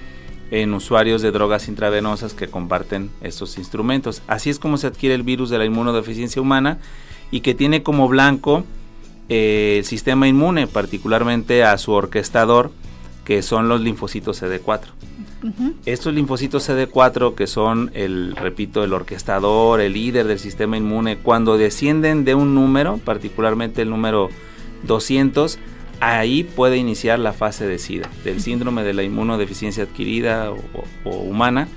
en 0.52 0.74
usuarios 0.74 1.22
de 1.22 1.32
drogas 1.32 1.70
intravenosas 1.70 2.34
que 2.34 2.48
comparten 2.48 3.10
estos 3.22 3.58
instrumentos. 3.58 4.22
Así 4.28 4.50
es 4.50 4.60
como 4.60 4.78
se 4.78 4.88
adquiere 4.88 5.16
el 5.16 5.24
virus 5.24 5.50
de 5.50 5.58
la 5.58 5.66
inmunodeficiencia 5.66 6.42
humana 6.42 6.80
y 7.32 7.42
que 7.42 7.56
tiene 7.56 7.82
como 7.82 8.08
blanco 8.08 8.64
eh, 9.30 9.78
el 9.80 9.86
sistema 9.86 10.28
inmune, 10.28 10.68
particularmente 10.68 11.64
a 11.64 11.78
su 11.78 11.94
orquestador, 11.94 12.72
que 13.26 13.42
son 13.42 13.70
los 13.70 13.82
linfocitos 13.82 14.44
CD4. 14.44 14.88
Estos 15.86 16.14
linfocitos 16.14 16.70
CD4, 16.70 17.34
que 17.34 17.48
son 17.48 17.90
el, 17.96 18.36
repito, 18.36 18.84
el 18.84 18.94
orquestador, 18.94 19.82
el 19.82 19.94
líder 19.94 20.28
del 20.28 20.38
sistema 20.38 20.78
inmune, 20.78 21.18
cuando 21.18 21.58
descienden 21.58 22.26
de 22.26 22.36
un 22.36 22.54
número, 22.54 22.98
particularmente 22.98 23.82
el 23.82 23.90
número 23.90 24.30
200, 24.84 25.58
ahí 26.00 26.44
puede 26.44 26.78
iniciar 26.78 27.20
la 27.20 27.34
fase 27.34 27.68
de 27.68 27.80
SIDA, 27.80 28.10
del 28.24 28.42
síndrome 28.42 28.84
de 28.84 28.94
la 28.94 29.04
inmunodeficiencia 29.04 29.84
adquirida 29.84 30.52
o, 30.52 31.10
humana. 31.10 31.68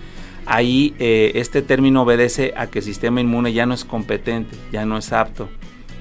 Ahí 0.46 0.94
eh, 0.98 1.32
este 1.36 1.62
término 1.62 2.02
obedece 2.02 2.52
a 2.56 2.66
que 2.66 2.80
el 2.80 2.84
sistema 2.84 3.20
inmune 3.20 3.52
ya 3.52 3.66
no 3.66 3.74
es 3.74 3.84
competente, 3.84 4.56
ya 4.72 4.84
no 4.84 4.98
es 4.98 5.12
apto. 5.12 5.48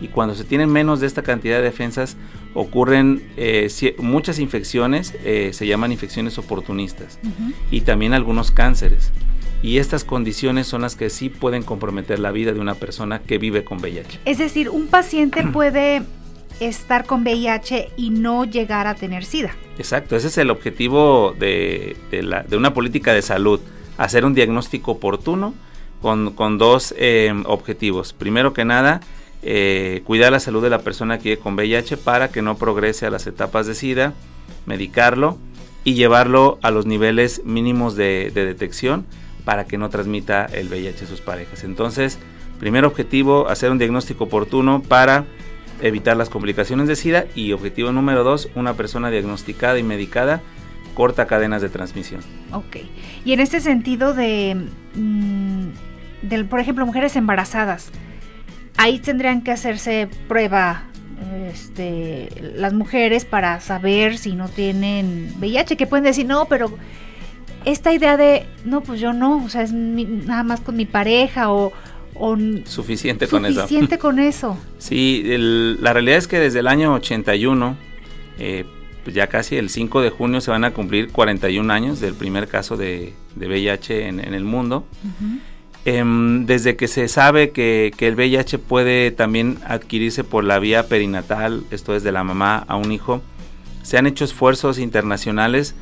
Y 0.02 0.08
cuando 0.08 0.36
se 0.36 0.44
tienen 0.44 0.70
menos 0.70 1.00
de 1.00 1.08
esta 1.08 1.22
cantidad 1.22 1.58
de 1.58 1.64
defensas, 1.64 2.18
ocurren 2.54 3.24
eh, 3.38 3.70
muchas 4.00 4.40
infecciones, 4.40 5.14
eh, 5.24 5.52
se 5.54 5.66
llaman 5.66 5.92
infecciones 5.92 6.38
oportunistas, 6.38 7.20
y 7.72 7.82
también 7.82 8.14
algunos 8.14 8.52
cánceres. 8.52 9.12
Y 9.62 9.78
estas 9.78 10.04
condiciones 10.04 10.68
son 10.68 10.82
las 10.82 10.98
que 10.98 11.10
sí 11.10 11.30
pueden 11.30 11.64
comprometer 11.64 12.20
la 12.20 12.32
vida 12.32 12.52
de 12.52 12.60
una 12.60 12.76
persona 12.76 13.20
que 13.20 13.38
vive 13.38 13.64
con 13.64 13.80
VIH. 13.80 14.20
Es 14.26 14.40
decir, 14.40 14.70
un 14.70 14.88
paciente 14.88 15.44
puede 15.54 16.04
estar 16.60 17.06
con 17.06 17.22
VIH 17.22 17.92
y 17.98 18.10
no 18.10 18.46
llegar 18.46 18.88
a 18.88 18.96
tener 18.96 19.26
SIDA. 19.26 19.56
Exacto, 19.78 20.16
ese 20.16 20.28
es 20.28 20.38
el 20.38 20.50
objetivo 20.50 21.34
de, 21.40 21.96
una 22.52 22.74
política 22.74 23.14
de 23.14 23.22
salud, 23.22 23.60
hacer 23.98 24.26
un 24.26 24.34
diagnóstico 24.34 24.92
oportuno 24.92 25.54
con, 26.02 26.58
dos 26.58 26.94
eh, 26.98 27.34
objetivos. 27.46 28.12
Primero 28.12 28.54
que 28.54 28.66
nada, 28.66 29.00
eh, 29.42 30.02
cuidar 30.06 30.34
la 30.34 30.40
salud 30.40 30.62
de 30.62 30.70
la 30.70 30.80
persona 30.80 31.18
que 31.18 31.30
vive 31.30 31.42
con 31.42 31.56
VIH 31.56 31.98
para 31.98 32.30
que 32.30 32.42
no 32.42 32.58
progrese 32.58 33.06
a 33.06 33.10
las 33.10 33.26
etapas 33.26 33.68
de 33.68 33.76
SIDA, 33.76 34.14
medicarlo 34.66 35.38
y 35.86 35.94
llevarlo 35.94 36.60
a 36.62 36.72
los 36.72 36.86
niveles 36.86 37.42
mínimos 37.46 37.96
de, 37.96 38.32
detección 38.34 39.06
para 39.46 39.66
que 39.66 39.78
no 39.78 39.90
transmita 39.90 40.46
el 40.46 40.68
VIH 40.68 41.06
a 41.06 41.08
sus 41.08 41.22
parejas. 41.22 41.64
Entonces, 41.64 42.20
primer 42.60 42.86
objetivo, 42.86 43.48
hacer 43.48 43.72
un 43.72 43.78
diagnóstico 43.78 44.26
oportuno 44.26 44.82
para 44.82 45.26
evitar 45.82 46.18
las 46.18 46.30
complicaciones 46.30 46.88
de 46.88 46.96
SIDA 46.96 47.26
y 47.36 47.52
objetivo 47.54 47.92
número 47.92 48.24
dos, 48.24 48.50
una 48.56 48.74
persona 48.76 49.10
diagnosticada 49.10 49.80
y 49.80 49.84
medicada 49.84 50.42
corta 50.94 51.28
cadenas 51.28 51.62
de 51.62 51.70
transmisión. 51.70 52.22
Ok. 52.52 52.78
Y 53.26 53.34
en 53.34 53.40
este 53.40 53.60
sentido 53.60 54.14
de, 54.14 54.68
mm, 54.96 56.44
por 56.50 56.60
ejemplo, 56.60 56.86
mujeres 56.86 57.16
embarazadas, 57.16 57.92
ahí 58.78 59.00
tendrían 59.00 59.42
que 59.42 59.52
hacerse 59.52 60.10
prueba 60.28 60.84
este, 61.52 62.30
las 62.56 62.74
mujeres 62.74 63.26
para 63.26 63.60
saber 63.60 64.18
si 64.18 64.34
no 64.36 64.50
tienen 64.50 65.34
VIH, 65.40 65.78
que 65.78 65.88
pueden 65.88 66.04
decir, 66.04 66.26
no, 66.26 66.46
pero 66.46 66.72
esta 67.66 67.94
idea 67.94 68.18
de, 68.18 68.46
no, 68.66 68.82
pues 68.82 69.00
yo 69.00 69.14
no, 69.14 69.44
o 69.44 69.50
sea, 69.50 69.62
es 69.62 69.72
nada 69.72 70.44
más 70.44 70.62
con 70.62 70.76
mi 70.76 70.86
pareja 70.86 71.52
o... 71.52 71.72
suficiente 72.66 73.28
con 73.28 73.46
eso. 73.46 73.62
Suficiente 73.62 73.98
con 73.98 74.20
eso. 74.20 74.58
Sí, 74.78 75.24
la 75.80 75.94
realidad 75.94 76.18
es 76.18 76.28
que 76.28 76.40
desde 76.40 76.60
el 76.60 76.68
año 76.68 76.94
81, 76.96 77.78
eh, 78.38 78.66
pues 79.04 79.16
ya 79.16 79.28
casi 79.28 79.58
el 79.58 79.70
5 79.70 80.02
de 80.02 80.10
junio 80.10 80.42
se 80.42 80.52
van 80.52 80.64
a 80.64 80.72
cumplir 80.72 81.12
41 81.12 81.72
años 81.72 82.00
del 82.00 82.14
primer 82.14 82.48
caso 82.48 82.78
de, 82.78 83.14
VIH 83.36 84.08
en, 84.08 84.20
el 84.20 84.44
mundo. 84.44 84.86
Em, 85.86 86.46
desde 86.46 86.76
que 86.76 86.88
se 86.88 87.08
sabe 87.08 87.52
que, 87.52 87.92
que, 87.98 88.08
el 88.08 88.16
VIH 88.16 88.58
puede 88.60 89.12
también 89.12 89.58
adquirirse 89.66 90.24
por 90.24 90.44
la 90.46 90.60
vía 90.60 90.88
perinatal, 90.88 91.64
esto 91.72 91.96
es 91.96 92.04
de 92.04 92.14
la 92.14 92.24
mamá 92.24 92.64
a 92.68 92.78
un 92.78 92.92
hijo, 92.92 93.22
se 93.82 93.98
han 93.98 94.08
hecho 94.08 94.24
esfuerzos 94.24 94.80
internacionales 94.80 95.76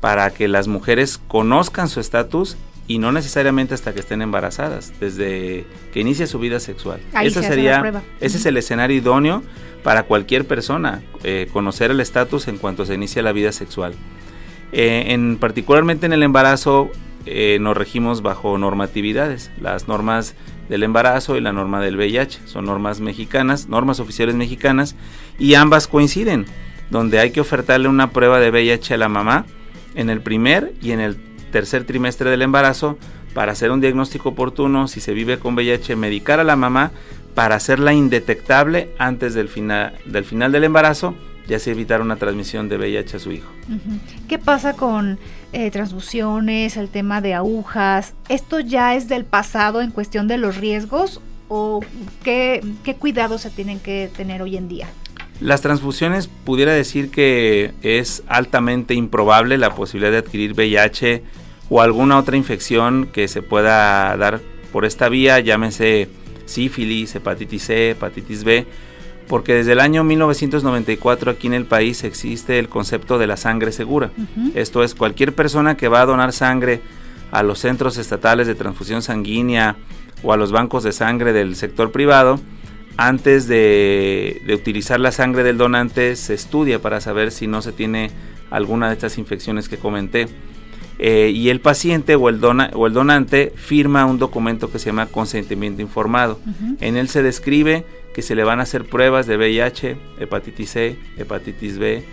para 0.00 0.30
que 0.30 0.48
las 0.48 0.68
mujeres 0.68 1.18
conozcan 1.28 1.88
su 1.88 2.00
estatus 2.00 2.56
y 2.88 2.98
no 2.98 3.12
necesariamente 3.12 3.74
hasta 3.74 3.92
que 3.92 4.00
estén 4.00 4.22
embarazadas, 4.22 4.92
desde 5.00 5.66
que 5.92 6.00
inicie 6.00 6.26
su 6.26 6.38
vida 6.38 6.60
sexual. 6.60 7.00
Ese 7.20 7.42
sería, 7.42 8.02
ese 8.20 8.36
es 8.38 8.46
el 8.46 8.56
escenario 8.56 8.96
idóneo 8.96 9.42
para 9.82 10.04
cualquier 10.04 10.46
persona, 10.46 11.02
eh, 11.24 11.48
conocer 11.52 11.90
el 11.90 12.00
estatus 12.00 12.48
en 12.48 12.58
cuanto 12.58 12.84
se 12.84 12.94
inicia 12.94 13.22
la 13.22 13.32
vida 13.32 13.52
sexual. 13.52 13.94
Eh, 14.72 15.06
en 15.08 15.36
particularmente 15.36 16.06
en 16.06 16.12
el 16.12 16.22
embarazo 16.22 16.90
eh, 17.24 17.58
nos 17.60 17.76
regimos 17.76 18.22
bajo 18.22 18.58
normatividades, 18.58 19.50
las 19.60 19.88
normas 19.88 20.34
del 20.68 20.82
embarazo 20.82 21.36
y 21.36 21.40
la 21.40 21.52
norma 21.52 21.80
del 21.80 21.96
VIH, 21.96 22.40
son 22.46 22.66
normas 22.66 23.00
mexicanas, 23.00 23.68
normas 23.68 24.00
oficiales 24.00 24.34
mexicanas 24.34 24.96
y 25.38 25.54
ambas 25.54 25.86
coinciden, 25.86 26.46
donde 26.90 27.18
hay 27.18 27.30
que 27.30 27.40
ofertarle 27.40 27.88
una 27.88 28.10
prueba 28.10 28.40
de 28.40 28.50
VIH 28.50 28.94
a 28.94 28.96
la 28.98 29.08
mamá 29.08 29.46
en 29.94 30.10
el 30.10 30.20
primer 30.20 30.74
y 30.82 30.92
en 30.92 31.00
el 31.00 31.16
tercer 31.56 31.84
trimestre 31.84 32.28
del 32.28 32.42
embarazo 32.42 32.98
para 33.32 33.52
hacer 33.52 33.70
un 33.70 33.80
diagnóstico 33.80 34.28
oportuno, 34.28 34.88
si 34.88 35.00
se 35.00 35.14
vive 35.14 35.38
con 35.38 35.54
VIH, 35.54 35.96
medicar 35.96 36.38
a 36.38 36.44
la 36.44 36.54
mamá 36.54 36.90
para 37.34 37.54
hacerla 37.54 37.94
indetectable 37.94 38.90
antes 38.98 39.32
del 39.32 39.48
final 39.48 39.94
del, 40.04 40.26
final 40.26 40.52
del 40.52 40.64
embarazo 40.64 41.14
y 41.48 41.54
así 41.54 41.70
evitar 41.70 42.02
una 42.02 42.16
transmisión 42.16 42.68
de 42.68 42.76
VIH 42.76 43.16
a 43.16 43.20
su 43.20 43.32
hijo. 43.32 43.50
¿Qué 44.28 44.38
pasa 44.38 44.74
con 44.74 45.18
eh, 45.54 45.70
transfusiones, 45.70 46.76
el 46.76 46.90
tema 46.90 47.22
de 47.22 47.32
agujas? 47.32 48.12
¿Esto 48.28 48.60
ya 48.60 48.94
es 48.94 49.08
del 49.08 49.24
pasado 49.24 49.80
en 49.80 49.92
cuestión 49.92 50.28
de 50.28 50.36
los 50.36 50.58
riesgos 50.58 51.22
o 51.48 51.80
qué, 52.22 52.62
qué 52.84 52.96
cuidados 52.96 53.40
se 53.40 53.48
tienen 53.48 53.80
que 53.80 54.10
tener 54.14 54.42
hoy 54.42 54.58
en 54.58 54.68
día? 54.68 54.88
Las 55.40 55.62
transfusiones 55.62 56.28
pudiera 56.28 56.72
decir 56.72 57.10
que 57.10 57.72
es 57.80 58.22
altamente 58.26 58.92
improbable 58.92 59.56
la 59.56 59.74
posibilidad 59.74 60.12
de 60.12 60.18
adquirir 60.18 60.52
VIH 60.52 61.22
o 61.68 61.80
alguna 61.80 62.18
otra 62.18 62.36
infección 62.36 63.08
que 63.12 63.28
se 63.28 63.42
pueda 63.42 64.16
dar 64.16 64.40
por 64.72 64.84
esta 64.84 65.08
vía, 65.08 65.40
llámese 65.40 66.08
sífilis, 66.44 67.14
hepatitis 67.14 67.62
C, 67.64 67.90
hepatitis 67.90 68.44
B, 68.44 68.66
porque 69.28 69.54
desde 69.54 69.72
el 69.72 69.80
año 69.80 70.04
1994 70.04 71.32
aquí 71.32 71.46
en 71.48 71.54
el 71.54 71.66
país 71.66 72.04
existe 72.04 72.58
el 72.58 72.68
concepto 72.68 73.18
de 73.18 73.26
la 73.26 73.36
sangre 73.36 73.72
segura. 73.72 74.12
Esto 74.54 74.84
es, 74.84 74.94
cualquier 74.94 75.34
persona 75.34 75.76
que 75.76 75.88
va 75.88 76.02
a 76.02 76.06
donar 76.06 76.32
sangre 76.32 76.80
a 77.32 77.42
los 77.42 77.58
centros 77.58 77.98
estatales 77.98 78.46
de 78.46 78.54
transfusión 78.54 79.02
sanguínea 79.02 79.76
o 80.22 80.32
a 80.32 80.36
los 80.36 80.52
bancos 80.52 80.84
de 80.84 80.92
sangre 80.92 81.32
del 81.32 81.56
sector 81.56 81.90
privado, 81.90 82.40
antes 82.96 83.46
de, 83.46 84.42
utilizar 84.54 85.00
la 85.00 85.12
sangre 85.12 85.42
del 85.42 85.58
donante 85.58 86.16
se 86.16 86.34
estudia 86.34 86.80
para 86.80 87.00
saber 87.00 87.30
si 87.30 87.46
no 87.46 87.60
se 87.60 87.72
tiene 87.72 88.10
alguna 88.50 88.88
de 88.88 88.94
estas 88.94 89.18
infecciones 89.18 89.68
que 89.68 89.76
comenté. 89.76 90.28
Eh, 90.98 91.30
y 91.34 91.50
el 91.50 91.60
paciente 91.60 92.14
o 92.14 92.28
el, 92.28 92.42
o 92.42 92.86
el 92.86 92.92
donante 92.92 93.52
firma 93.54 94.06
un 94.06 94.18
documento 94.18 94.70
que 94.70 94.78
se 94.78 94.86
llama 94.86 95.06
consentimiento 95.06 95.82
informado. 95.82 96.38
En 96.80 96.96
él 96.96 97.08
se 97.08 97.22
describe 97.22 97.84
que 98.14 98.22
se 98.22 98.34
le 98.34 98.44
van 98.44 98.60
a 98.60 98.62
hacer 98.62 98.84
pruebas 98.84 99.26
de 99.26 99.36
VIH, 99.36 99.96
hepatitis 100.18 100.70
C, 100.70 100.98
hepatitis 101.18 101.78
B, 101.78 102.04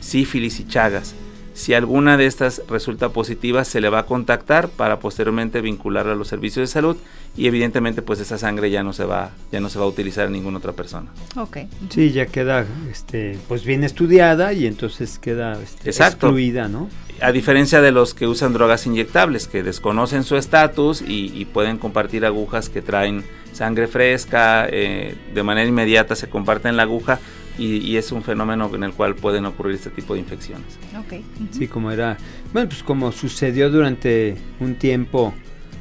sífilis 0.00 0.58
y 0.58 0.66
chagas. 0.66 1.14
Si 1.54 1.74
alguna 1.74 2.16
de 2.16 2.26
estas 2.26 2.62
resulta 2.68 3.10
positiva, 3.10 3.64
se 3.64 3.80
le 3.80 3.90
va 3.90 4.00
a 4.00 4.06
contactar 4.06 4.68
para 4.68 4.98
posteriormente 5.00 5.60
vincularla 5.60 6.12
a 6.12 6.16
los 6.16 6.28
servicios 6.28 6.68
de 6.68 6.72
salud 6.72 6.96
y 7.36 7.46
evidentemente 7.46 8.02
pues 8.02 8.20
esa 8.20 8.38
sangre 8.38 8.70
ya 8.70 8.82
no 8.82 8.92
se 8.92 9.04
va 9.04 9.30
ya 9.50 9.60
no 9.60 9.68
se 9.68 9.78
va 9.78 9.84
a 9.84 9.88
utilizar 9.88 10.26
en 10.26 10.32
ninguna 10.32 10.58
otra 10.58 10.72
persona. 10.72 11.10
Okay. 11.36 11.68
Sí, 11.90 12.10
ya 12.10 12.26
queda 12.26 12.66
este 12.90 13.38
pues 13.48 13.64
bien 13.64 13.84
estudiada 13.84 14.52
y 14.52 14.66
entonces 14.66 15.18
queda 15.18 15.60
este, 15.62 15.90
excluida, 15.90 16.68
¿no? 16.68 16.88
A 17.20 17.30
diferencia 17.30 17.80
de 17.80 17.92
los 17.92 18.14
que 18.14 18.26
usan 18.26 18.52
drogas 18.52 18.86
inyectables 18.86 19.46
que 19.46 19.62
desconocen 19.62 20.24
su 20.24 20.36
estatus 20.36 21.02
y, 21.06 21.44
pueden 21.46 21.78
compartir 21.78 22.24
agujas 22.24 22.68
que 22.68 22.82
traen 22.82 23.24
sangre 23.52 23.86
fresca, 23.86 24.66
eh, 24.68 25.14
de 25.34 25.42
manera 25.42 25.68
inmediata 25.68 26.16
se 26.16 26.28
comparten 26.28 26.76
la 26.76 26.84
aguja 26.84 27.20
y, 27.58 27.96
es 27.96 28.10
un 28.12 28.22
fenómeno 28.22 28.70
en 28.74 28.82
el 28.82 28.92
cual 28.92 29.14
pueden 29.14 29.44
ocurrir 29.46 29.76
este 29.76 29.90
tipo 29.90 30.14
de 30.14 30.20
infecciones. 30.20 30.66
Okay. 31.04 31.24
Sí, 31.50 31.68
como 31.68 31.90
era, 31.90 32.16
bueno, 32.52 32.68
pues 32.68 32.82
como 32.82 33.12
sucedió 33.12 33.70
durante 33.70 34.36
un 34.58 34.76
tiempo, 34.76 35.34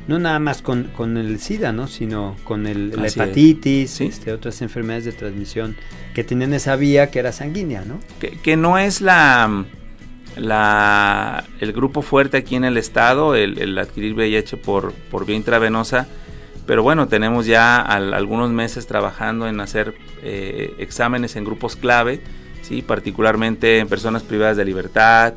no 0.08 0.20
nada 0.20 0.40
más 0.40 0.62
con, 0.62 0.86
con 0.96 1.18
el 1.18 1.40
SIDA, 1.40 1.72
¿no? 1.72 1.88
Sino 1.88 2.36
con 2.44 2.68
el, 2.68 2.92
la 2.92 3.08
hepatitis, 3.08 4.02
este, 4.02 4.34
otras 4.34 4.62
enfermedades 4.62 5.06
de 5.06 5.14
transmisión 5.14 5.76
que 6.14 6.24
tienen 6.24 6.54
esa 6.54 6.76
vía 6.76 7.10
que 7.10 7.20
era 7.20 7.32
sanguínea, 7.32 7.86
¿no? 7.86 8.00
Que, 8.20 8.32
que 8.32 8.58
no 8.58 8.78
es 8.78 9.00
la, 9.00 9.66
la, 10.38 11.44
el 11.60 11.74
grupo 11.74 12.02
fuerte 12.02 12.38
aquí 12.38 12.56
en 12.56 12.64
el 12.64 12.78
estado, 12.78 13.36
el, 13.36 13.78
adquirir 13.78 14.14
VIH 14.14 14.58
por, 14.58 14.94
por 14.94 15.26
vía 15.26 15.36
intravenosa, 15.36 16.08
pero 16.66 16.84
bueno, 16.84 17.08
tenemos 17.08 17.46
ya 17.46 17.82
algunos 17.82 18.52
meses 18.52 18.88
trabajando 18.88 19.48
en 19.48 19.60
hacer 19.60 19.96
eh, 20.24 20.74
exámenes 20.78 21.36
en 21.36 21.44
grupos 21.44 21.76
clave, 21.76 22.22
¿sí? 22.62 22.82
particularmente 22.82 23.80
en 23.80 23.88
personas 23.88 24.24
privadas 24.24 24.58
de 24.58 24.66
libertad, 24.66 25.34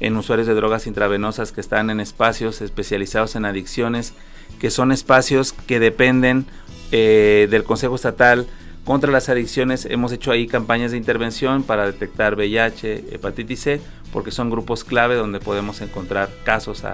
en 0.00 0.16
usuarios 0.16 0.46
de 0.46 0.54
drogas 0.54 0.86
intravenosas 0.86 1.52
que 1.52 1.60
están 1.60 1.90
en 1.90 2.00
espacios 2.00 2.60
especializados 2.60 3.34
en 3.34 3.44
adicciones, 3.44 4.14
que 4.60 4.70
son 4.70 4.92
espacios 4.92 5.52
que 5.52 5.80
dependen 5.80 6.46
eh, 6.92 7.48
del 7.50 7.64
Consejo 7.64 7.96
Estatal 7.96 8.46
contra 8.88 9.12
las 9.12 9.28
adicciones. 9.28 9.84
Hemos 9.84 10.12
hecho 10.12 10.32
ahí 10.32 10.46
campañas 10.46 10.92
de 10.92 10.96
intervención 10.96 11.62
para 11.62 11.84
detectar 11.84 12.36
VIH, 12.36 13.04
hepatitis 13.12 13.60
C, 13.60 13.80
porque 14.14 14.30
son 14.30 14.48
grupos 14.48 14.82
clave 14.82 15.14
donde 15.14 15.40
podemos 15.40 15.82
encontrar 15.82 16.30
casos 16.42 16.84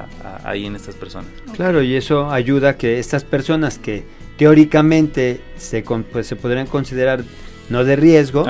ahí 0.42 0.66
en 0.66 0.74
estas 0.74 0.96
personas. 0.96 1.30
Claro, 1.54 1.84
y 1.84 1.94
eso 1.94 2.32
ayuda 2.32 2.70
a 2.70 2.76
que 2.76 2.98
estas 2.98 3.22
personas 3.22 3.78
que 3.78 4.02
teóricamente 4.36 5.40
se, 5.56 5.84
pues, 5.84 6.26
se 6.26 6.34
podrían 6.34 6.66
considerar 6.66 7.22
no 7.70 7.84
de 7.84 7.94
riesgo, 7.94 8.44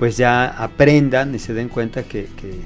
pues 0.00 0.16
ya 0.16 0.46
aprendan 0.46 1.32
y 1.32 1.38
se 1.38 1.54
den 1.54 1.68
cuenta 1.68 2.02
que, 2.02 2.26
que, 2.40 2.56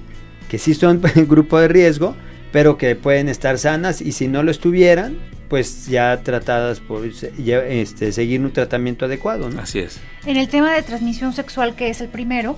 que 0.48 0.56
sí 0.56 0.72
son 0.72 1.02
un 1.16 1.26
grupo 1.28 1.58
de 1.58 1.68
riesgo, 1.68 2.16
pero 2.50 2.78
que 2.78 2.96
pueden 2.96 3.28
estar 3.28 3.58
sanas 3.58 4.00
y 4.00 4.12
si 4.12 4.26
no 4.28 4.42
lo 4.42 4.50
estuvieran, 4.50 5.18
pues 5.48 5.87
ya 5.87 6.22
tratadas 6.22 6.80
por 6.80 7.04
este, 7.07 8.12
seguir 8.12 8.40
un 8.40 8.52
tratamiento 8.52 9.04
adecuado. 9.04 9.50
¿no? 9.50 9.61
Así 9.61 9.78
es. 9.78 10.00
En 10.24 10.37
el 10.37 10.48
tema 10.48 10.72
de 10.74 10.83
transmisión 10.83 11.33
sexual, 11.33 11.76
que 11.76 11.88
es 11.88 12.00
el 12.00 12.09
primero, 12.09 12.57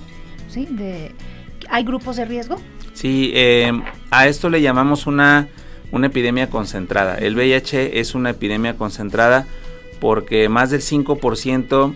¿sí? 0.49 0.67
De, 0.69 1.11
¿hay 1.69 1.83
grupos 1.83 2.15
de 2.15 2.25
riesgo? 2.25 2.57
Sí, 2.93 3.31
eh, 3.35 3.71
a 4.09 4.27
esto 4.27 4.49
le 4.49 4.61
llamamos 4.61 5.05
una, 5.05 5.49
una 5.91 6.07
epidemia 6.07 6.49
concentrada. 6.49 7.17
El 7.17 7.35
VIH 7.35 7.99
es 7.99 8.15
una 8.15 8.31
epidemia 8.31 8.75
concentrada 8.75 9.45
porque 9.99 10.49
más 10.49 10.69
del 10.69 10.81
5% 10.81 11.93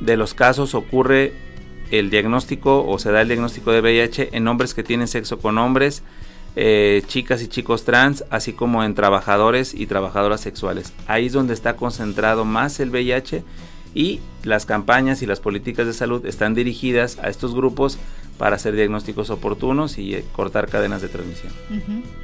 de 0.00 0.16
los 0.16 0.34
casos 0.34 0.74
ocurre 0.74 1.32
el 1.90 2.10
diagnóstico 2.10 2.86
o 2.86 2.98
se 2.98 3.12
da 3.12 3.20
el 3.20 3.28
diagnóstico 3.28 3.72
de 3.72 3.80
VIH 3.80 4.30
en 4.32 4.48
hombres 4.48 4.74
que 4.74 4.82
tienen 4.82 5.08
sexo 5.08 5.38
con 5.38 5.58
hombres, 5.58 6.02
eh, 6.56 7.02
chicas 7.06 7.42
y 7.42 7.48
chicos 7.48 7.84
trans, 7.84 8.24
así 8.30 8.52
como 8.52 8.84
en 8.84 8.94
trabajadores 8.94 9.74
y 9.74 9.86
trabajadoras 9.86 10.40
sexuales. 10.40 10.92
Ahí 11.06 11.26
es 11.26 11.32
donde 11.32 11.54
está 11.54 11.76
concentrado 11.76 12.44
más 12.44 12.78
el 12.80 12.90
VIH 12.90 13.42
y 13.94 14.20
las 14.44 14.66
campañas 14.66 15.22
y 15.22 15.26
las 15.26 15.40
políticas 15.40 15.86
de 15.86 15.92
salud 15.92 16.26
están 16.26 16.54
dirigidas 16.54 17.18
a 17.18 17.28
estos 17.28 17.54
grupos 17.54 17.98
para 18.38 18.56
hacer 18.56 18.74
diagnósticos 18.74 19.30
oportunos 19.30 19.96
y 19.98 20.14
eh, 20.14 20.24
cortar 20.32 20.68
cadenas 20.68 21.02
de 21.02 21.08
transmisión. 21.08 21.52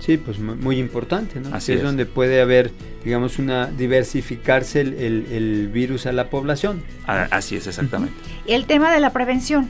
Sí, 0.01 0.17
pues 0.17 0.39
muy, 0.41 0.79
importante, 0.79 1.41
¿no? 1.41 1.55
Así 1.55 1.73
es, 1.73 1.83
donde 1.83 2.05
puede 2.05 2.41
haber, 2.41 2.73
digamos, 3.05 3.39
una 3.39 3.67
diversificarse 3.67 4.81
el, 4.81 5.71
virus 5.73 6.07
a 6.07 6.13
la 6.13 6.29
población. 6.29 6.83
así 7.07 7.57
es, 7.57 7.67
exactamente. 7.69 8.15
El 8.47 8.67
tema 8.67 8.93
de 8.93 9.01
la 9.01 9.13
prevención, 9.13 9.69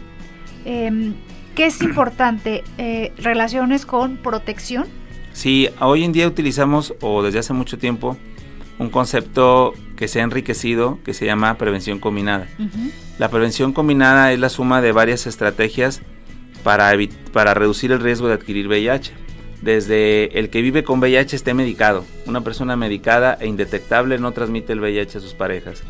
eh, 0.65 1.13
¿qué 1.61 1.67
es 1.67 1.83
importante? 1.83 2.65
Eh, 2.79 3.13
¿Relaciones 3.19 3.85
con 3.85 4.17
protección? 4.17 4.87
Sí, 5.35 5.69
hoy 5.79 6.05
en 6.05 6.13
día 6.13 6.27
utilizamos, 6.27 6.95
o 7.03 7.23
desde 7.23 7.39
hace 7.39 7.53
mucho 7.53 7.77
tiempo, 7.77 8.17
un 8.79 8.89
concepto 8.89 9.75
que 9.95 10.09
se 10.09 10.21
ha 10.21 10.23
enriquecido 10.23 11.01
que 11.05 11.13
se 11.13 11.27
llama 11.27 11.59
prevención 11.59 11.99
combinada. 11.99 12.49
La 13.19 13.29
prevención 13.29 13.75
combinada 13.75 14.33
es 14.33 14.39
la 14.39 14.49
suma 14.49 14.81
de 14.81 14.93
varias 14.93 15.27
estrategias 15.27 16.01
para, 16.63 16.93
para 17.31 17.53
reducir 17.53 17.93
el 17.93 18.01
riesgo 18.01 18.29
de 18.29 18.35
adquirir 18.35 18.67
VIH. 18.67 19.13
Desde 19.61 20.39
el 20.39 20.49
que 20.49 20.63
vive 20.63 20.83
con 20.83 20.99
VIH 20.99 21.37
esté 21.37 21.53
medicado. 21.53 22.07
Una 22.25 22.41
persona 22.41 22.75
medicada 22.75 23.37
e 23.39 23.47
indetectable 23.47 24.17
no 24.19 24.33
transmite 24.33 24.73
el 24.73 24.81
VIH 24.81 25.19
a 25.19 25.21
sus 25.21 25.35
parejas. 25.35 25.83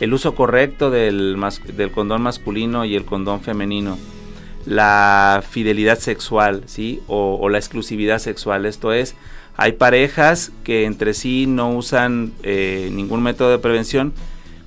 El 0.00 0.12
uso 0.12 0.34
correcto 0.34 0.90
del, 0.90 1.40
del 1.74 1.92
condón 1.92 2.20
masculino 2.20 2.84
y 2.84 2.94
el 2.94 3.06
condón 3.06 3.40
femenino. 3.40 3.96
La 4.66 5.42
fidelidad 5.48 5.98
sexual, 5.98 6.62
¿sí? 6.66 7.00
O, 7.06 7.48
la 7.48 7.58
exclusividad 7.58 8.18
sexual. 8.18 8.66
Esto 8.66 8.92
es, 8.92 9.14
Hay 9.56 9.72
parejas 9.72 10.52
que 10.64 10.84
entre 10.84 11.14
sí 11.14 11.46
no 11.46 11.74
usan 11.74 12.32
eh, 12.42 12.90
ningún 12.92 13.22
método 13.22 13.50
de 13.50 13.58
prevención, 13.58 14.12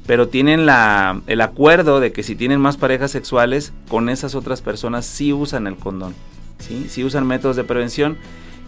pero 0.05 0.29
tienen 0.29 0.65
la, 0.65 1.21
el 1.27 1.41
acuerdo 1.41 1.99
de 1.99 2.13
que 2.13 2.23
si 2.23 2.35
tienen 2.35 2.61
más 2.61 2.77
parejas 2.77 3.11
sexuales, 3.11 3.73
con 3.89 4.07
esas 4.07 4.35
otras 4.35 4.61
personas 4.61 5.05
sí 5.05 5.33
usan 5.33 5.67
el 5.67 5.75
condón, 5.75 6.15
sí, 6.59 6.85
sí 6.89 7.03
usan 7.03 7.27
métodos 7.27 7.57
de 7.57 7.65
prevención 7.65 8.17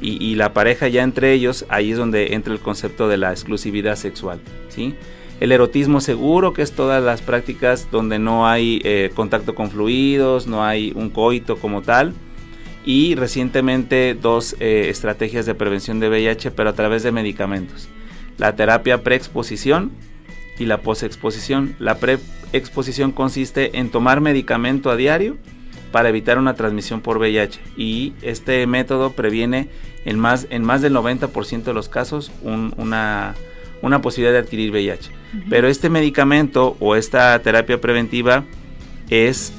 y, 0.01 0.23
y, 0.23 0.35
la 0.35 0.53
pareja 0.53 0.89
ya 0.89 1.03
entre 1.03 1.33
ellos, 1.33 1.65
ahí 1.69 1.91
es 1.91 1.97
donde 1.97 2.33
entra 2.33 2.53
el 2.53 2.59
concepto 2.59 3.07
de 3.07 3.17
la 3.17 3.31
exclusividad 3.31 3.95
sexual, 3.95 4.39
¿sí? 4.69 4.95
El 5.39 5.51
erotismo 5.51 6.01
seguro, 6.01 6.53
que 6.53 6.61
es 6.61 6.73
todas 6.73 7.01
las 7.01 7.21
prácticas 7.21 7.89
donde 7.91 8.19
no 8.19 8.47
hay 8.47 8.81
eh, 8.83 9.11
contacto 9.15 9.55
con 9.55 9.71
fluidos, 9.71 10.47
no 10.47 10.65
hay 10.65 10.91
un 10.95 11.09
coito 11.09 11.57
como 11.57 11.81
tal. 11.81 12.13
Y 12.85 13.15
recientemente 13.15 14.17
dos 14.19 14.55
eh, 14.59 14.87
estrategias 14.89 15.45
de 15.45 15.55
prevención 15.55 15.99
de 15.99 16.09
VIH, 16.09 16.51
pero 16.51 16.69
a 16.69 16.73
través 16.73 17.03
de 17.03 17.11
medicamentos. 17.11 17.87
La 18.37 18.55
terapia 18.55 19.03
preexposición 19.03 19.91
y 20.57 20.65
la 20.65 20.81
posexposición. 20.81 21.75
La 21.79 21.97
preexposición 21.97 23.11
consiste 23.11 23.79
en 23.79 23.89
tomar 23.89 24.21
medicamento 24.21 24.89
a 24.89 24.95
diario 24.95 25.37
para 25.91 26.09
evitar 26.09 26.37
una 26.37 26.53
transmisión 26.53 27.01
por 27.01 27.17
VIH 27.17 27.59
y 27.75 28.13
este 28.21 28.65
método 28.67 29.13
previene 29.13 29.69
en 30.05 30.19
más, 30.19 30.47
en 30.49 30.63
más 30.63 30.81
del 30.81 30.93
90% 30.93 31.63
de 31.63 31.73
los 31.73 31.89
casos 31.89 32.31
una, 32.43 33.35
una 33.81 34.01
posibilidad 34.01 34.33
de 34.33 34.39
adquirir 34.39 34.71
VIH. 34.71 35.11
Pero 35.49 35.67
este 35.67 35.89
medicamento 35.89 36.75
o 36.79 36.95
esta 36.95 37.37
terapia 37.39 37.79
preventiva 37.79 38.43
es 39.09 39.53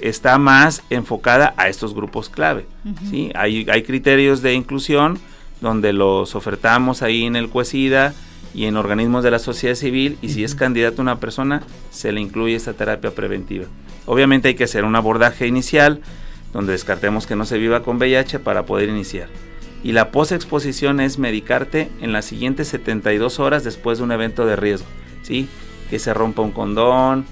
está, 0.00 0.38
más 0.38 0.82
enfocada 0.90 1.54
a 1.56 1.68
estos 1.68 1.94
grupos 1.94 2.28
clave. 2.28 2.66
¿sí? 3.10 3.30
Hay, 3.34 3.66
hay, 3.70 3.82
criterios 3.82 4.42
de 4.42 4.54
inclusión 4.54 5.18
donde 5.60 5.92
los 5.92 6.34
ofertamos 6.34 7.02
ahí 7.02 7.24
en 7.24 7.36
el 7.36 7.48
CUESIDA 7.48 8.14
y 8.54 8.64
en 8.64 8.76
organismos 8.76 9.24
de 9.24 9.30
la 9.30 9.38
sociedad 9.38 9.74
civil 9.74 10.18
y 10.22 10.30
si 10.30 10.44
es 10.44 10.54
candidato 10.54 11.02
una 11.02 11.20
persona 11.20 11.62
se 11.90 12.12
le 12.12 12.20
incluye 12.20 12.54
esta 12.54 12.72
terapia 12.72 13.10
preventiva. 13.10 13.66
Obviamente 14.06 14.48
hay 14.48 14.54
que 14.54 14.64
hacer 14.64 14.84
un 14.84 14.96
abordaje 14.96 15.46
inicial 15.46 16.00
donde 16.52 16.72
descartemos 16.72 17.26
que 17.26 17.36
no 17.36 17.44
se 17.44 17.58
viva 17.58 17.82
con 17.82 17.98
VIH 17.98 18.38
para 18.38 18.64
poder 18.64 18.88
iniciar. 18.88 19.28
Y 19.82 19.92
la 19.92 20.10
posexposición 20.10 21.00
es 21.00 21.18
medicarte 21.18 21.88
en 22.00 22.12
las 22.12 22.24
siguientes 22.24 22.68
72 22.68 23.38
horas 23.38 23.64
después 23.64 23.98
de 23.98 24.04
un 24.04 24.12
evento 24.12 24.46
de 24.46 24.56
riesgo. 24.56 24.88
¿sí? 25.22 25.48
Que 25.90 25.98
se 25.98 26.12
rompa 26.14 26.42
un 26.42 26.50
condón, 26.50 27.26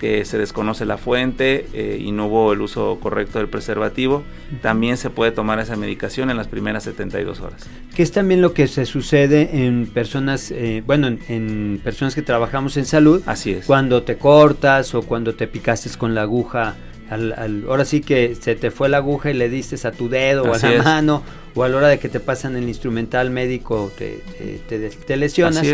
que 0.00 0.24
se 0.24 0.38
desconoce 0.38 0.86
la 0.86 0.96
fuente 0.96 1.66
eh, 1.74 2.00
y 2.00 2.10
no 2.10 2.26
hubo 2.26 2.54
el 2.54 2.62
uso 2.62 2.98
correcto 3.00 3.38
del 3.38 3.48
preservativo, 3.48 4.24
también 4.62 4.96
se 4.96 5.10
puede 5.10 5.30
tomar 5.30 5.60
esa 5.60 5.76
medicación 5.76 6.30
en 6.30 6.38
las 6.38 6.48
primeras 6.48 6.84
72 6.84 7.40
horas. 7.40 7.68
Que 7.94 8.02
es 8.02 8.10
también 8.10 8.40
lo 8.40 8.54
que 8.54 8.66
se 8.66 8.86
sucede 8.86 9.66
en 9.66 9.86
personas, 9.86 10.50
eh, 10.50 10.82
bueno, 10.86 11.06
en, 11.06 11.80
personas 11.84 12.14
que 12.14 12.22
trabajamos 12.22 12.78
en 12.78 12.86
salud. 12.86 13.22
Así 13.26 13.52
es. 13.52 13.66
Cuando 13.66 14.02
te 14.02 14.16
cortas 14.16 14.94
o 14.94 15.02
cuando 15.02 15.34
te 15.34 15.46
picaste 15.46 15.90
con 15.98 16.14
la 16.14 16.22
aguja 16.22 16.76
al, 17.10 17.64
ahora 17.68 17.84
sí 17.84 18.00
que 18.00 18.36
se 18.36 18.54
te 18.54 18.70
fue 18.70 18.88
la 18.88 18.98
aguja 18.98 19.30
y 19.30 19.34
le 19.34 19.48
diste 19.48 19.76
a 19.86 19.90
tu 19.90 20.08
dedo 20.08 20.44
o 20.44 20.54
a 20.54 20.58
la 20.58 20.82
mano, 20.82 21.22
o 21.54 21.64
a 21.64 21.68
la 21.68 21.76
hora 21.76 21.88
de 21.88 21.98
que 21.98 22.08
te 22.08 22.20
pasan 22.20 22.56
el 22.56 22.68
instrumental 22.68 23.30
médico 23.30 23.92
te, 23.98 24.22
te, 24.68 25.16
lesionas. 25.16 25.66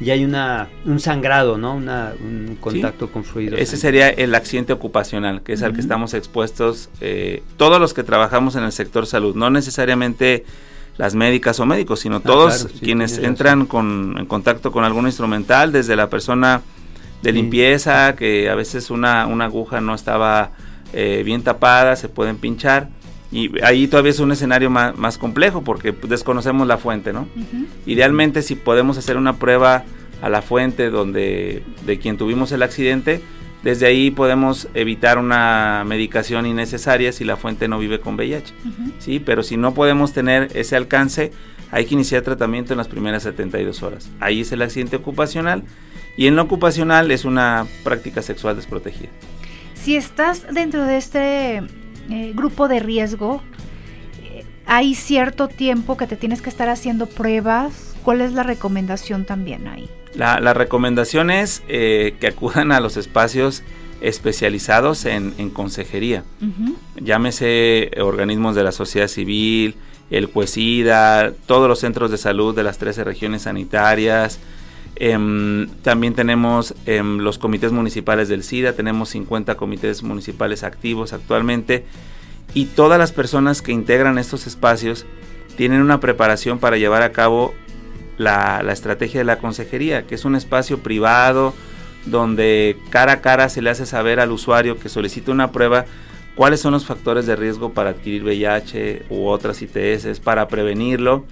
Y 0.00 0.10
hay 0.10 0.24
una, 0.24 0.68
un 0.84 0.98
sangrado, 0.98 1.56
¿no? 1.56 1.74
un 1.74 2.58
contacto 2.60 3.12
con 3.12 3.24
fluidos. 3.24 3.60
Ese 3.60 3.76
sería 3.76 4.08
el 4.08 4.34
accidente 4.34 4.72
ocupacional, 4.72 5.42
que 5.42 5.52
es 5.52 5.62
al 5.62 5.72
que 5.72 5.80
estamos 5.80 6.14
expuestos 6.14 6.90
eh, 7.00 7.42
todos 7.56 7.80
los 7.80 7.94
que 7.94 8.02
trabajamos 8.02 8.56
en 8.56 8.64
el 8.64 8.72
sector 8.72 9.06
salud, 9.06 9.34
no 9.36 9.50
necesariamente 9.50 10.44
las 10.96 11.14
médicas 11.14 11.58
o 11.60 11.66
médicos, 11.66 12.00
sino 12.00 12.16
ah, 12.16 12.22
todos 12.24 12.68
quienes 12.80 13.18
entran 13.18 13.66
con, 13.66 14.16
en 14.18 14.26
contacto 14.26 14.70
con 14.70 14.84
algún 14.84 15.06
instrumental, 15.06 15.72
desde 15.72 15.96
la 15.96 16.08
persona 16.08 16.62
de 17.22 17.32
limpieza, 17.32 18.14
que 18.14 18.50
a 18.50 18.54
veces 18.54 18.90
una, 18.90 19.26
una 19.26 19.46
aguja 19.46 19.80
no 19.80 19.94
estaba 19.94 20.52
eh, 20.94 21.22
bien 21.24 21.42
tapadas, 21.42 21.98
se 21.98 22.08
pueden 22.08 22.36
pinchar. 22.36 22.88
Y 23.32 23.50
ahí 23.64 23.88
todavía 23.88 24.12
es 24.12 24.20
un 24.20 24.30
escenario 24.30 24.70
más, 24.70 25.18
complejo 25.18 25.62
porque 25.62 25.92
desconocemos 25.92 26.68
la 26.68 26.78
fuente, 26.78 27.12
¿no? 27.12 27.26
Idealmente 27.84 28.42
si 28.42 28.54
podemos 28.54 28.96
hacer 28.96 29.16
una 29.16 29.38
prueba 29.38 29.84
a 30.22 30.28
la 30.28 30.40
fuente 30.40 30.88
donde 30.88 31.64
de 31.84 31.98
quien 31.98 32.16
tuvimos 32.16 32.52
el 32.52 32.62
accidente, 32.62 33.20
desde 33.64 33.86
ahí 33.86 34.12
podemos 34.12 34.68
evitar 34.74 35.18
una 35.18 35.82
medicación 35.86 36.46
innecesaria 36.46 37.12
si 37.12 37.24
la 37.24 37.36
fuente 37.36 37.66
no 37.66 37.78
vive 37.78 37.98
con 37.98 38.14
VIH. 38.14 38.54
Sí, 38.98 39.18
pero 39.18 39.42
si 39.42 39.56
no 39.56 39.74
podemos 39.74 40.12
tener 40.12 40.50
ese 40.54 40.76
alcance, 40.76 41.32
hay 41.72 41.86
que 41.86 41.94
iniciar 41.94 42.22
tratamiento 42.22 42.72
en 42.74 42.78
las 42.78 42.88
primeras 42.88 43.24
72 43.24 43.82
horas. 43.82 44.10
Ahí 44.20 44.42
es 44.42 44.52
el 44.52 44.62
accidente 44.62 44.96
ocupacional 44.96 45.64
y 46.16 46.26
en 46.26 46.36
lo 46.36 46.42
ocupacional 46.42 47.10
es 47.10 47.24
una 47.24 47.66
práctica 47.82 48.22
sexual 48.22 48.54
desprotegida. 48.54 49.08
Si 49.84 49.96
estás 49.96 50.46
dentro 50.50 50.86
de 50.86 50.96
este 50.96 51.56
eh, 51.58 52.32
grupo 52.34 52.68
de 52.68 52.80
riesgo, 52.80 53.42
eh, 54.22 54.42
hay 54.64 54.94
cierto 54.94 55.46
tiempo 55.46 55.98
que 55.98 56.06
te 56.06 56.16
tienes 56.16 56.40
que 56.40 56.48
estar 56.48 56.70
haciendo 56.70 57.04
pruebas. 57.04 57.94
¿Cuál 58.02 58.22
es 58.22 58.32
la 58.32 58.44
recomendación 58.44 59.26
también 59.26 59.68
ahí? 59.68 59.90
La, 60.14 60.54
recomendación 60.54 61.30
es 61.30 61.62
eh, 61.68 62.16
que 62.18 62.28
acudan 62.28 62.72
a 62.72 62.80
los 62.80 62.96
espacios 62.96 63.62
especializados 64.00 65.04
en, 65.04 65.50
consejería. 65.50 66.24
Llámese 66.96 67.90
organismos 68.00 68.54
de 68.54 68.64
la 68.64 68.72
sociedad 68.72 69.08
civil, 69.08 69.74
el 70.10 70.30
CUESIDA, 70.30 71.32
todos 71.44 71.68
los 71.68 71.80
centros 71.80 72.10
de 72.10 72.16
salud 72.16 72.56
de 72.56 72.62
las 72.62 72.78
13 72.78 73.04
regiones 73.04 73.42
sanitarias, 73.42 74.38
Em, 74.96 75.68
también 75.82 76.14
tenemos 76.14 76.74
em, 76.86 77.18
los 77.18 77.38
comités 77.38 77.72
municipales 77.72 78.28
del 78.28 78.44
SIDA, 78.44 78.74
tenemos 78.74 79.08
50 79.10 79.56
comités 79.56 80.02
municipales 80.02 80.62
activos 80.62 81.12
actualmente 81.12 81.84
y 82.54 82.66
todas 82.66 82.98
las 82.98 83.10
personas 83.10 83.60
que 83.60 83.72
integran 83.72 84.18
estos 84.18 84.46
espacios 84.46 85.04
tienen 85.56 85.80
una 85.80 85.98
preparación 85.98 86.60
para 86.60 86.76
llevar 86.76 87.02
a 87.02 87.10
cabo 87.10 87.54
la, 88.18 88.62
la 88.62 88.72
estrategia 88.72 89.18
de 89.18 89.24
la 89.24 89.38
consejería, 89.38 90.06
que 90.06 90.14
es 90.14 90.24
un 90.24 90.36
espacio 90.36 90.78
privado 90.78 91.54
donde 92.06 92.76
cara 92.90 93.12
a 93.12 93.20
cara 93.20 93.48
se 93.48 93.62
le 93.62 93.70
hace 93.70 93.86
saber 93.86 94.20
al 94.20 94.30
usuario 94.30 94.78
que 94.78 94.88
solicita 94.88 95.32
una 95.32 95.50
prueba 95.52 95.86
cuáles 96.34 96.60
son 96.60 96.72
los 96.72 96.84
factores 96.84 97.26
de 97.26 97.36
riesgo 97.36 97.72
para 97.72 97.90
adquirir 97.90 98.24
VIH 98.24 99.06
u 99.08 99.26
otras 99.26 99.62
ITS, 99.62 100.20
para 100.20 100.48
prevenirlo. 100.48 101.24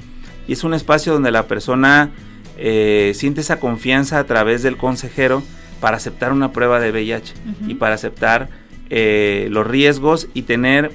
Y 0.49 0.55
es 0.55 0.65
un 0.65 0.75
espacio 0.75 1.13
donde 1.13 1.31
la 1.31 1.47
persona 1.47 2.11
eh, 2.59 3.13
siente 3.15 3.41
esa 3.41 3.59
confianza 3.59 4.19
a 4.19 4.25
través 4.25 4.63
del 4.63 4.77
consejero 4.77 5.43
para 5.81 5.97
aceptar 5.97 6.33
una 6.33 6.53
prueba 6.53 6.81
de 6.81 6.91
VIH 6.91 7.35
y 7.67 7.75
para 7.75 7.95
aceptar 7.95 8.49
eh, 8.91 9.49
los 9.51 9.67
riesgos 9.67 10.29
y 10.35 10.43
tener 10.43 10.93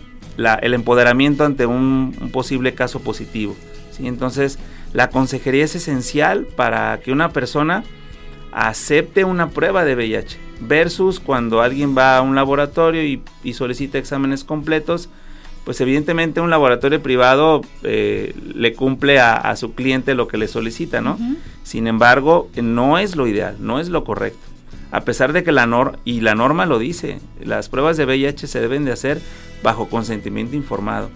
el 0.62 0.74
empoderamiento 0.74 1.44
ante 1.44 1.66
un, 1.66 2.30
posible 2.32 2.74
caso 2.74 3.02
positivo. 3.02 3.56
¿sí? 3.92 4.08
Entonces, 4.08 4.60
la 4.94 5.10
consejería 5.10 5.66
es 5.66 5.76
esencial 5.76 6.46
para 6.46 7.00
que 7.00 7.12
una 7.12 7.34
persona 7.34 7.84
acepte 8.52 9.24
una 9.24 9.50
prueba 9.50 9.84
de 9.84 9.96
VIH 9.96 10.38
versus 10.62 11.20
cuando 11.20 11.62
alguien 11.62 11.98
va 11.98 12.18
a 12.18 12.22
un 12.22 12.36
laboratorio 12.36 13.04
y, 13.04 13.22
y 13.44 13.54
solicita 13.54 13.98
exámenes 13.98 14.44
completos 14.44 15.10
pues 15.68 15.82
evidentemente 15.82 16.40
un 16.40 16.50
laboratorio 16.50 17.04
privado 17.04 17.60
eh, 17.84 18.34
le 18.56 18.72
cumple 18.72 19.20
a, 19.20 19.54
su 19.58 19.74
cliente 19.74 20.16
lo 20.16 20.30
que 20.30 20.38
le 20.38 20.48
solicita, 20.48 21.02
¿no? 21.02 21.20
Sin 21.64 21.88
embargo, 21.88 22.50
no 22.56 22.98
es 22.98 23.18
lo 23.18 23.28
ideal, 23.28 23.58
no 23.60 23.82
es 23.82 23.90
lo 23.90 24.06
correcto. 24.06 24.40
A 24.92 25.02
pesar 25.02 25.34
de 25.34 25.44
que 25.44 25.52
la 25.52 25.68
norma, 25.68 26.00
y 26.06 26.22
la 26.22 26.36
norma 26.36 26.66
lo 26.66 26.80
dice, 26.80 27.20
las 27.44 27.68
pruebas 27.68 27.98
de 27.98 28.06
VIH 28.06 28.48
se 28.48 28.62
deben 28.62 28.86
de 28.86 28.94
hacer 28.94 29.20
bajo 29.62 29.90
consentimiento 29.90 30.56
informado. 30.56 31.10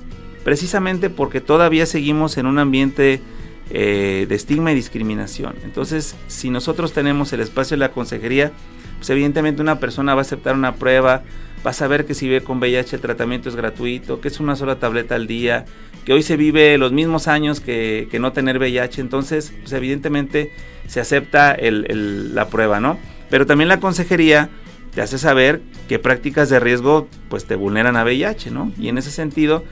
Precisamente 0.44 1.10
porque 1.10 1.40
todavía 1.40 1.86
seguimos 1.86 2.38
en 2.38 2.46
un 2.46 2.60
ambiente 2.60 3.22
eh, 3.70 4.26
de 4.28 4.36
estigma 4.36 4.74
y 4.74 4.76
discriminación. 4.76 5.56
Entonces, 5.64 6.18
si 6.28 6.50
nosotros 6.50 6.92
tenemos 6.92 7.32
el 7.32 7.40
espacio 7.40 7.76
de 7.78 7.80
la 7.80 7.94
consejería, 7.94 8.52
pues 8.98 9.10
evidentemente 9.12 9.62
una 9.62 9.80
persona 9.80 10.14
va 10.14 10.20
a 10.20 10.24
aceptar 10.24 10.56
una 10.56 10.76
prueba, 10.76 11.24
vas 11.64 11.82
a 11.82 11.88
ver 11.88 12.06
que 12.06 12.14
si 12.14 12.28
vive 12.28 12.42
con 12.42 12.60
VIH 12.60 12.96
el 12.96 13.02
tratamiento 13.02 13.50
es 13.50 13.56
gratuito, 13.56 14.22
que 14.22 14.28
es 14.28 14.40
una 14.40 14.56
sola 14.56 14.78
tableta 14.80 15.16
al 15.16 15.28
día, 15.28 15.66
que 16.06 16.14
hoy 16.14 16.24
se 16.24 16.38
vive 16.38 16.78
los 16.78 16.92
mismos 16.92 17.28
años 17.28 17.60
que, 17.60 18.08
no 18.20 18.34
tener 18.34 18.58
VIH, 18.58 19.02
entonces 19.02 19.54
pues 19.62 19.72
evidentemente 19.74 20.52
se 20.88 21.00
acepta 21.00 21.58
la 21.60 22.48
prueba, 22.50 22.80
¿no? 22.80 22.98
Pero 23.30 23.46
también 23.46 23.70
la 23.70 23.80
consejería 23.80 24.50
te 24.94 25.02
hace 25.02 25.18
saber 25.18 25.62
que 25.88 26.00
prácticas 26.00 26.50
de 26.50 26.60
riesgo 26.60 27.08
pues 27.30 27.46
te 27.46 27.56
vulneran 27.56 27.96
a 27.96 28.04
VIH, 28.04 28.52
¿no? 28.52 28.72
Y 28.78 28.90
en 28.90 28.98
ese 28.98 29.12
sentido, 29.12 29.64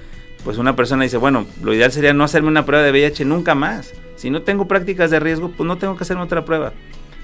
pues 0.44 0.58
una 0.58 0.76
persona 0.76 1.04
dice, 1.04 1.18
bueno, 1.18 1.46
lo 1.62 1.74
ideal 1.74 1.92
sería 1.92 2.14
no 2.14 2.24
hacerme 2.24 2.48
una 2.48 2.66
prueba 2.66 2.84
de 2.84 2.92
VIH 2.92 3.26
nunca 3.26 3.56
más. 3.56 3.94
Si 4.16 4.30
no 4.30 4.44
tengo 4.44 4.68
prácticas 4.68 5.12
de 5.12 5.20
riesgo, 5.20 5.52
pues 5.52 5.68
no 5.68 5.78
tengo 5.78 5.98
que 5.98 6.04
hacerme 6.04 6.24
otra 6.24 6.46
prueba. 6.46 6.74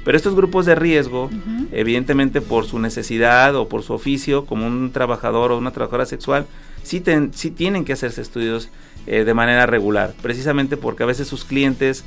Pero 0.06 0.16
estos 0.16 0.36
grupos 0.36 0.66
de 0.66 0.76
riesgo, 0.76 1.30
evidentemente 1.72 2.40
por 2.40 2.66
su 2.66 2.80
necesidad 2.80 3.56
o 3.56 3.68
por 3.68 3.82
su 3.82 3.92
oficio, 3.92 4.46
como 4.46 4.66
un 4.66 4.92
trabajador 4.92 5.52
o 5.52 5.58
una 5.58 5.72
trabajadora 5.72 6.06
sexual, 6.06 6.46
sí, 6.84 7.04
sí 7.34 7.52
tienen 7.52 7.84
que 7.84 7.94
hacerse 7.94 8.22
estudios 8.22 8.70
eh, 9.08 9.24
de 9.24 9.34
manera 9.34 9.66
regular, 9.66 10.14
precisamente 10.22 10.78
porque 10.78 11.04
a 11.04 11.08
veces 11.08 11.28
sus 11.28 11.44
clientes 11.44 12.06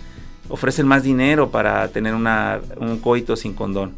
ofrecen 0.49 0.87
más 0.87 1.03
dinero 1.03 1.51
para 1.51 1.89
tener 1.89 2.15
una, 2.15 2.61
un 2.79 2.99
coito 2.99 3.37
sin 3.37 3.53
condón. 3.53 3.93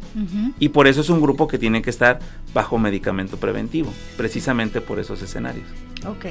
Y 0.59 0.69
por 0.69 0.87
eso 0.87 1.01
es 1.01 1.09
un 1.09 1.21
grupo 1.21 1.47
que 1.47 1.57
tiene 1.57 1.81
que 1.81 1.89
estar 1.89 2.19
bajo 2.53 2.77
medicamento 2.77 3.37
preventivo, 3.37 3.93
precisamente 4.17 4.81
por 4.81 4.99
esos 4.99 5.21
escenarios. 5.21 5.67
Ok. 6.05 6.25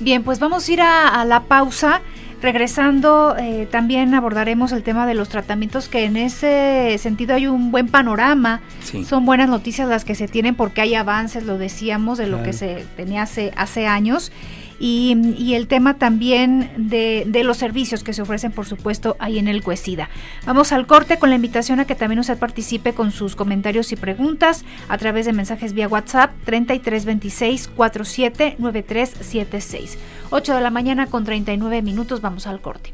Bien, 0.00 0.22
pues 0.22 0.38
vamos 0.38 0.68
a 0.68 0.72
ir 0.72 0.80
a, 0.80 1.24
la 1.24 1.44
pausa. 1.44 2.02
Regresando, 2.44 3.34
eh, 3.38 3.66
también 3.70 4.14
abordaremos 4.14 4.72
el 4.72 4.82
tema 4.82 5.06
de 5.06 5.14
los 5.14 5.30
tratamientos, 5.30 5.88
que 5.88 6.04
en 6.04 6.18
ese 6.18 6.98
sentido 6.98 7.34
hay 7.34 7.46
un 7.46 7.70
buen 7.70 7.88
panorama. 7.88 8.60
Son 9.08 9.24
buenas 9.24 9.48
noticias 9.48 9.88
las 9.88 10.04
que 10.04 10.14
se 10.14 10.28
tienen 10.28 10.54
porque 10.54 10.82
hay 10.82 10.94
avances, 10.94 11.44
lo 11.44 11.56
decíamos, 11.56 12.18
de 12.18 12.26
lo 12.26 12.42
que 12.42 12.52
se 12.52 12.84
tenía 12.96 13.22
hace, 13.22 13.54
hace 13.56 13.86
años 13.86 14.30
y, 14.78 15.54
el 15.54 15.68
tema 15.68 15.94
también 15.94 16.70
de, 16.76 17.42
los 17.44 17.56
servicios 17.56 18.02
que 18.02 18.12
se 18.12 18.22
ofrecen, 18.22 18.52
por 18.52 18.66
supuesto, 18.66 19.16
ahí 19.18 19.38
en 19.38 19.48
el 19.48 19.62
Cuesida. 19.62 20.08
Vamos 20.46 20.72
al 20.72 20.86
corte 20.86 21.18
con 21.18 21.30
la 21.30 21.36
invitación 21.36 21.80
a 21.80 21.86
que 21.86 21.94
también 21.94 22.18
usted 22.18 22.38
participe 22.38 22.92
con 22.92 23.12
sus 23.12 23.36
comentarios 23.36 23.92
y 23.92 23.96
preguntas 23.96 24.64
a 24.88 24.98
través 24.98 25.26
de 25.26 25.32
mensajes 25.32 25.72
vía 25.72 25.88
WhatsApp 25.88 26.32
3326 26.44 27.68
479376. 27.68 29.98
8 30.36 30.52
de 30.52 30.60
la 30.60 30.70
mañana 30.70 31.06
con 31.06 31.22
39 31.22 31.80
minutos, 31.80 32.20
vamos 32.20 32.48
al 32.48 32.60
corte. 32.60 32.92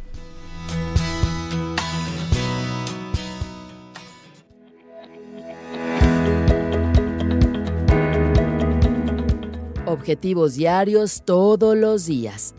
Objetivos 9.87 10.57
diarios 10.57 11.23
todos 11.25 11.79
los 11.79 12.05
días. 12.05 12.55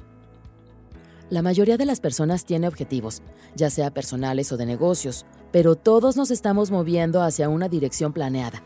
La 1.29 1.43
mayoría 1.43 1.77
de 1.77 1.85
las 1.85 1.99
personas 1.99 2.45
tiene 2.45 2.67
objetivos, 2.67 3.21
ya 3.55 3.69
sea 3.69 3.91
personales 3.91 4.51
o 4.51 4.57
de 4.57 4.65
negocios, 4.65 5.27
pero 5.51 5.75
todos 5.75 6.17
nos 6.17 6.31
estamos 6.31 6.71
moviendo 6.71 7.21
hacia 7.21 7.49
una 7.49 7.69
dirección 7.69 8.13
planeada. 8.13 8.63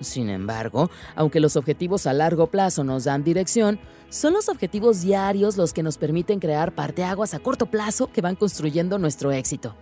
Sin 0.00 0.28
embargo, 0.28 0.90
aunque 1.14 1.40
los 1.40 1.56
objetivos 1.56 2.06
a 2.06 2.12
largo 2.12 2.48
plazo 2.48 2.84
nos 2.84 3.04
dan 3.04 3.24
dirección, 3.24 3.78
son 4.08 4.32
los 4.32 4.48
objetivos 4.48 5.02
diarios 5.02 5.56
los 5.56 5.72
que 5.72 5.82
nos 5.82 5.98
permiten 5.98 6.40
crear 6.40 6.74
parteaguas 6.74 7.34
a 7.34 7.38
corto 7.38 7.66
plazo 7.66 8.10
que 8.12 8.20
van 8.20 8.36
construyendo 8.36 8.98
nuestro 8.98 9.32
éxito. 9.32 9.74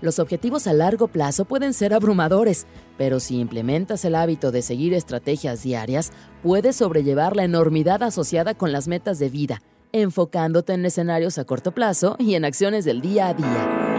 Los 0.00 0.20
objetivos 0.20 0.66
a 0.66 0.72
largo 0.72 1.08
plazo 1.08 1.44
pueden 1.44 1.74
ser 1.74 1.92
abrumadores, 1.92 2.66
pero 2.96 3.18
si 3.18 3.40
implementas 3.40 4.04
el 4.04 4.14
hábito 4.14 4.52
de 4.52 4.62
seguir 4.62 4.94
estrategias 4.94 5.62
diarias, 5.62 6.12
puedes 6.42 6.76
sobrellevar 6.76 7.34
la 7.34 7.44
enormidad 7.44 8.02
asociada 8.04 8.54
con 8.54 8.70
las 8.70 8.86
metas 8.86 9.18
de 9.18 9.28
vida, 9.28 9.60
enfocándote 9.92 10.74
en 10.74 10.86
escenarios 10.86 11.38
a 11.38 11.44
corto 11.44 11.72
plazo 11.72 12.14
y 12.18 12.34
en 12.34 12.44
acciones 12.44 12.84
del 12.84 13.00
día 13.00 13.28
a 13.28 13.34
día. 13.34 13.97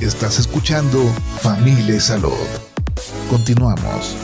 Estás 0.00 0.38
escuchando 0.38 1.02
Familia 1.40 1.98
Salud. 1.98 2.30
Continuamos. 3.28 4.14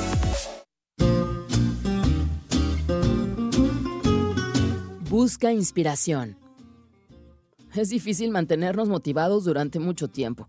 Busca 5.10 5.50
inspiración. 5.52 6.38
Es 7.74 7.88
difícil 7.88 8.30
mantenernos 8.30 8.88
motivados 8.88 9.42
durante 9.42 9.80
mucho 9.80 10.06
tiempo. 10.06 10.48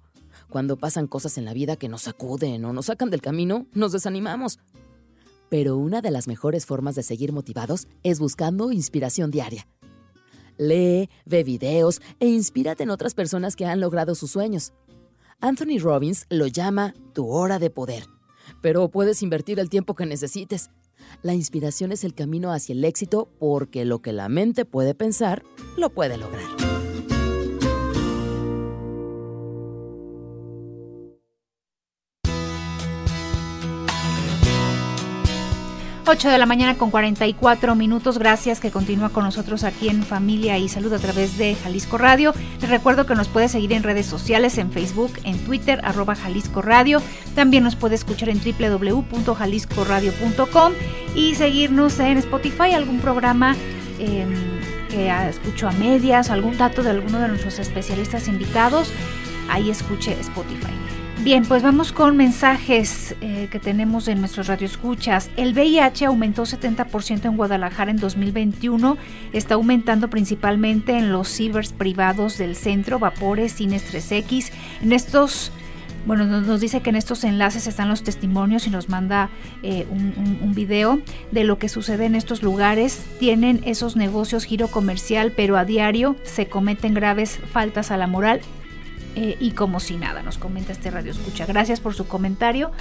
Cuando 0.52 0.78
pasan 0.78 1.08
cosas 1.08 1.40
en 1.40 1.46
la 1.46 1.54
vida 1.54 1.76
que 1.76 1.90
nos 1.90 2.04
sacuden 2.04 2.64
o 2.64 2.72
nos 2.72 2.86
sacan 2.86 3.10
del 3.10 3.22
camino, 3.22 3.66
nos 3.74 3.94
desanimamos. 3.94 4.60
Pero 5.50 5.76
una 5.76 6.02
de 6.02 6.12
las 6.12 6.28
mejores 6.28 6.68
formas 6.68 6.94
de 6.94 7.02
seguir 7.02 7.34
motivados 7.34 7.88
es 8.04 8.20
buscando 8.20 8.72
inspiración 8.72 9.32
diaria. 9.32 9.68
Lee, 10.60 11.10
ve 11.26 11.44
videos 11.44 12.00
e 12.20 12.28
inspírate 12.28 12.84
en 12.84 12.92
otras 12.92 13.16
personas 13.16 13.56
que 13.56 13.66
han 13.66 13.80
logrado 13.80 14.14
sus 14.14 14.30
sueños. 14.30 14.72
Anthony 15.42 15.80
Robbins 15.80 16.26
lo 16.30 16.48
llama 16.48 16.94
tu 17.14 17.28
hora 17.28 17.60
de 17.60 17.70
poder, 17.70 18.06
pero 18.62 18.90
puedes 18.90 19.22
invertir 19.22 19.60
el 19.60 19.70
tiempo 19.70 19.96
que 19.96 20.06
necesites. 20.06 20.72
La 21.22 21.34
inspiración 21.34 21.92
es 21.92 22.04
el 22.04 22.14
camino 22.16 22.52
hacia 22.52 22.74
el 22.74 22.84
éxito 22.84 23.30
porque 23.40 23.86
lo 23.86 24.02
que 24.02 24.14
la 24.14 24.30
mente 24.30 24.66
puede 24.66 24.96
pensar, 24.96 25.44
lo 25.78 25.90
puede 25.90 26.18
lograr. 26.18 26.65
8 36.08 36.30
de 36.30 36.38
la 36.38 36.46
mañana 36.46 36.78
con 36.78 36.92
44 36.92 37.74
minutos. 37.74 38.20
Gracias 38.20 38.60
que 38.60 38.70
continúa 38.70 39.10
con 39.10 39.24
nosotros 39.24 39.64
aquí 39.64 39.90
en 39.90 40.04
Familia 40.04 40.60
y 40.60 40.70
Salud 40.70 40.94
a 40.94 41.00
través 41.00 41.40
de 41.40 41.56
Jalisco 41.56 41.98
Radio. 41.98 42.32
Les 42.62 42.70
recuerdo 42.70 43.08
que 43.08 43.16
nos 43.16 43.28
puede 43.28 43.50
seguir 43.50 43.74
en 43.74 43.82
redes 43.82 44.06
sociales, 44.06 44.60
en 44.60 44.72
Facebook, 44.72 45.14
en 45.24 45.40
Twitter, 45.40 45.82
arroba 45.84 46.14
Jalisco 46.16 46.62
Radio. 46.62 47.02
También 47.34 47.64
nos 47.64 47.76
puede 47.76 47.96
escuchar 47.96 48.30
en 48.30 48.40
www.jaliscoradio.com 48.40 50.74
y 51.16 51.34
seguirnos 51.34 52.00
en 52.00 52.20
Spotify, 52.20 52.74
algún 52.74 53.00
programa 53.00 53.56
em, 53.98 54.32
que 54.90 55.10
escucho 55.30 55.68
a 55.68 55.72
medias, 55.72 56.30
algún 56.30 56.56
dato 56.58 56.84
de 56.84 56.92
alguno 56.92 57.20
de 57.20 57.30
nuestros 57.30 57.58
especialistas 57.58 58.28
invitados. 58.28 58.92
Ahí 59.50 59.72
escuche 59.72 60.16
Spotify. 60.20 60.85
Bien, 61.26 61.44
pues 61.44 61.64
vamos 61.64 61.92
con 61.92 62.18
mensajes 62.18 63.16
eh, 63.20 63.48
que 63.50 63.58
tenemos 63.58 64.08
en 64.08 64.20
nuestros 64.20 64.46
radioescuchas. 64.46 65.32
El 65.38 65.54
VIH 65.54 66.06
aumentó 66.06 66.44
70% 66.44 67.26
en 67.26 67.36
Guadalajara 67.36 67.90
en 67.90 67.98
2021. 67.98 68.96
Está 69.34 69.56
aumentando 69.56 70.08
principalmente 70.12 70.96
en 70.96 71.12
los 71.12 71.28
cibers 71.28 71.74
privados 71.74 72.38
del 72.38 72.56
centro, 72.56 73.00
Vapores, 73.00 73.54
Cines 73.54 73.92
3X. 73.92 74.52
En 74.84 74.94
estos 74.94 75.52
bueno, 76.06 76.26
nos, 76.26 76.62
dice 76.62 76.82
que 76.82 76.92
en 76.92 76.96
estos 76.96 77.24
enlaces 77.24 77.66
están 77.66 77.90
los 77.90 78.04
testimonios 78.04 78.68
y 78.68 78.70
nos 78.70 78.90
manda 78.90 79.32
eh, 79.64 79.88
un, 79.90 80.38
un, 80.44 80.54
video 80.54 81.00
de 81.32 81.44
lo 81.44 81.58
que 81.58 81.70
sucede 81.70 82.06
en 82.06 82.14
estos 82.14 82.44
lugares. 82.44 83.04
Tienen 83.20 83.64
esos 83.66 83.96
negocios 83.96 84.44
giro 84.44 84.68
comercial, 84.68 85.34
pero 85.36 85.58
a 85.58 85.66
diario 85.66 86.18
se 86.22 86.46
cometen 86.46 86.94
graves 86.94 87.40
faltas 87.52 87.90
a 87.90 87.98
la 87.98 88.06
moral 88.06 88.42
eh, 89.16 89.38
y 89.40 89.52
como 89.52 89.80
si 89.80 89.96
nada, 89.96 90.22
nos 90.22 90.38
comenta 90.38 90.72
este 90.72 90.92
radio 90.92 91.12
escucha. 91.12 91.46
Gracias 91.46 91.80
por 91.80 91.94
su 91.94 92.08
comentario. 92.08 92.72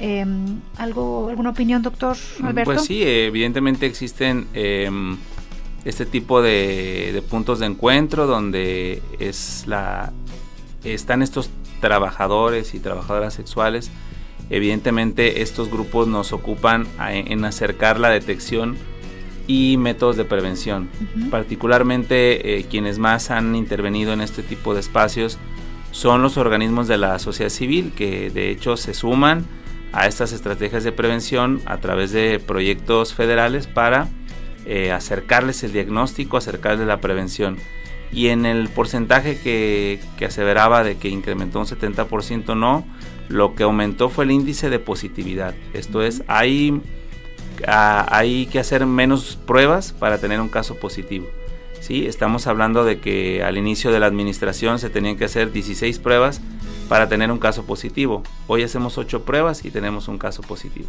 Em, 0.00 0.60
¿algo, 0.76 1.28
¿Alguna 1.28 1.50
opinión, 1.50 1.82
doctor 1.82 2.16
Alberto? 2.42 2.72
Pues 2.72 2.82
sí, 2.82 3.02
evidentemente 3.04 3.86
existen 3.86 4.48
em, 4.54 5.16
este 5.84 6.06
tipo 6.06 6.42
de, 6.42 7.22
puntos 7.28 7.58
de 7.58 7.66
encuentro 7.66 8.26
donde 8.26 9.02
es 9.18 9.64
la, 9.66 10.12
están 10.84 11.22
estos 11.22 11.50
trabajadores 11.80 12.74
y 12.74 12.80
trabajadoras 12.80 13.34
sexuales. 13.34 13.90
Evidentemente 14.50 15.42
estos 15.42 15.70
grupos 15.70 16.06
nos 16.06 16.32
ocupan 16.32 16.86
en 17.08 17.44
acercar 17.44 17.98
la 17.98 18.10
detección 18.10 18.76
y 19.46 19.76
métodos 19.78 20.16
de 20.16 20.24
prevención. 20.24 20.88
Particularmente 21.30 22.58
eh, 22.58 22.64
quienes 22.64 22.98
más 22.98 23.30
han 23.30 23.54
intervenido 23.54 24.12
en 24.12 24.20
este 24.20 24.42
tipo 24.42 24.74
de 24.74 24.80
espacios 24.80 25.38
son 25.94 26.22
los 26.22 26.36
organismos 26.36 26.88
de 26.88 26.98
la 26.98 27.20
sociedad 27.20 27.50
civil 27.50 27.92
que 27.96 28.28
de 28.28 28.50
hecho 28.50 28.76
se 28.76 28.94
suman 28.94 29.46
a 29.92 30.08
estas 30.08 30.32
estrategias 30.32 30.82
de 30.82 30.90
prevención 30.90 31.62
a 31.66 31.76
través 31.78 32.10
de 32.10 32.40
proyectos 32.44 33.14
federales 33.14 33.68
para 33.68 34.08
eh, 34.66 34.90
acercarles 34.90 35.62
el 35.62 35.72
diagnóstico, 35.72 36.36
acercarles 36.36 36.88
la 36.88 37.00
prevención. 37.00 37.58
Y 38.10 38.28
en 38.28 38.44
el 38.44 38.68
porcentaje 38.70 39.38
que, 39.38 40.00
que 40.18 40.24
aseveraba 40.24 40.82
de 40.82 40.96
que 40.96 41.08
incrementó 41.08 41.60
un 41.60 41.66
70% 41.66 42.56
no, 42.56 42.84
lo 43.28 43.54
que 43.54 43.62
aumentó 43.62 44.08
fue 44.08 44.24
el 44.24 44.32
índice 44.32 44.70
de 44.70 44.80
positividad. 44.80 45.54
Esto 45.74 46.02
es, 46.02 46.24
hay, 46.26 46.80
ah, 47.68 48.04
hay 48.10 48.46
que 48.46 48.58
hacer 48.58 48.84
menos 48.84 49.38
pruebas 49.46 49.92
para 49.92 50.18
tener 50.18 50.40
un 50.40 50.48
caso 50.48 50.74
positivo. 50.74 51.28
¿Sí? 51.84 52.06
Estamos 52.06 52.46
hablando 52.46 52.84
de 52.84 52.98
que 52.98 53.42
al 53.42 53.58
inicio 53.58 53.92
de 53.92 54.00
la 54.00 54.06
administración 54.06 54.78
se 54.78 54.88
tenían 54.88 55.16
que 55.16 55.26
hacer 55.26 55.52
16 55.52 55.98
pruebas 55.98 56.40
para 56.88 57.08
tener 57.10 57.30
un 57.30 57.38
caso 57.38 57.64
positivo. 57.64 58.22
Hoy 58.46 58.62
hacemos 58.62 58.96
8 58.96 59.24
pruebas 59.24 59.64
y 59.66 59.70
tenemos 59.70 60.08
un 60.08 60.16
caso 60.16 60.42
positivo. 60.42 60.88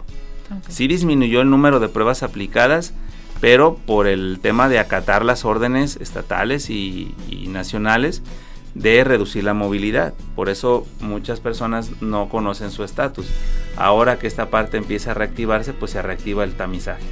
Sí 0.69 0.87
disminuyó 0.87 1.41
el 1.41 1.49
número 1.49 1.81
de 1.81 1.89
pruebas 1.89 2.23
aplicadas, 2.23 2.93
pero 3.41 3.75
por 3.75 4.07
el 4.07 4.39
tema 4.41 4.69
de 4.69 4.79
acatar 4.79 5.25
las 5.25 5.43
órdenes 5.43 5.97
estatales 5.97 6.69
y, 6.69 7.13
y 7.29 7.47
nacionales 7.49 8.21
de 8.73 9.03
reducir 9.03 9.43
la 9.43 9.53
movilidad. 9.53 10.13
Por 10.35 10.47
eso 10.47 10.87
muchas 11.01 11.41
personas 11.41 11.91
no 12.01 12.29
conocen 12.29 12.71
su 12.71 12.85
estatus. 12.85 13.27
Ahora 13.75 14.17
que 14.17 14.27
esta 14.27 14.49
parte 14.49 14.77
empieza 14.77 15.11
a 15.11 15.13
reactivarse, 15.15 15.73
pues 15.73 15.91
se 15.91 16.01
reactiva 16.01 16.45
el 16.45 16.53
tamizaje. 16.53 17.03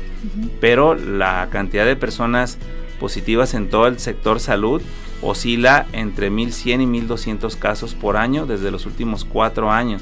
Pero 0.61 0.95
la 0.95 1.49
cantidad 1.51 1.85
de 1.85 1.97
personas 1.97 2.57
positivas 3.03 3.53
en 3.53 3.67
todo 3.67 3.87
el 3.87 3.99
sector 3.99 4.39
salud 4.39 4.81
oscila 5.21 5.87
entre 5.91 6.31
1.100 6.31 6.83
y 6.83 7.01
1.200 7.05 7.59
casos 7.59 7.95
por 7.95 8.15
año 8.15 8.45
desde 8.45 8.71
los 8.71 8.85
últimos 8.85 9.25
cuatro 9.25 9.71
años. 9.71 10.01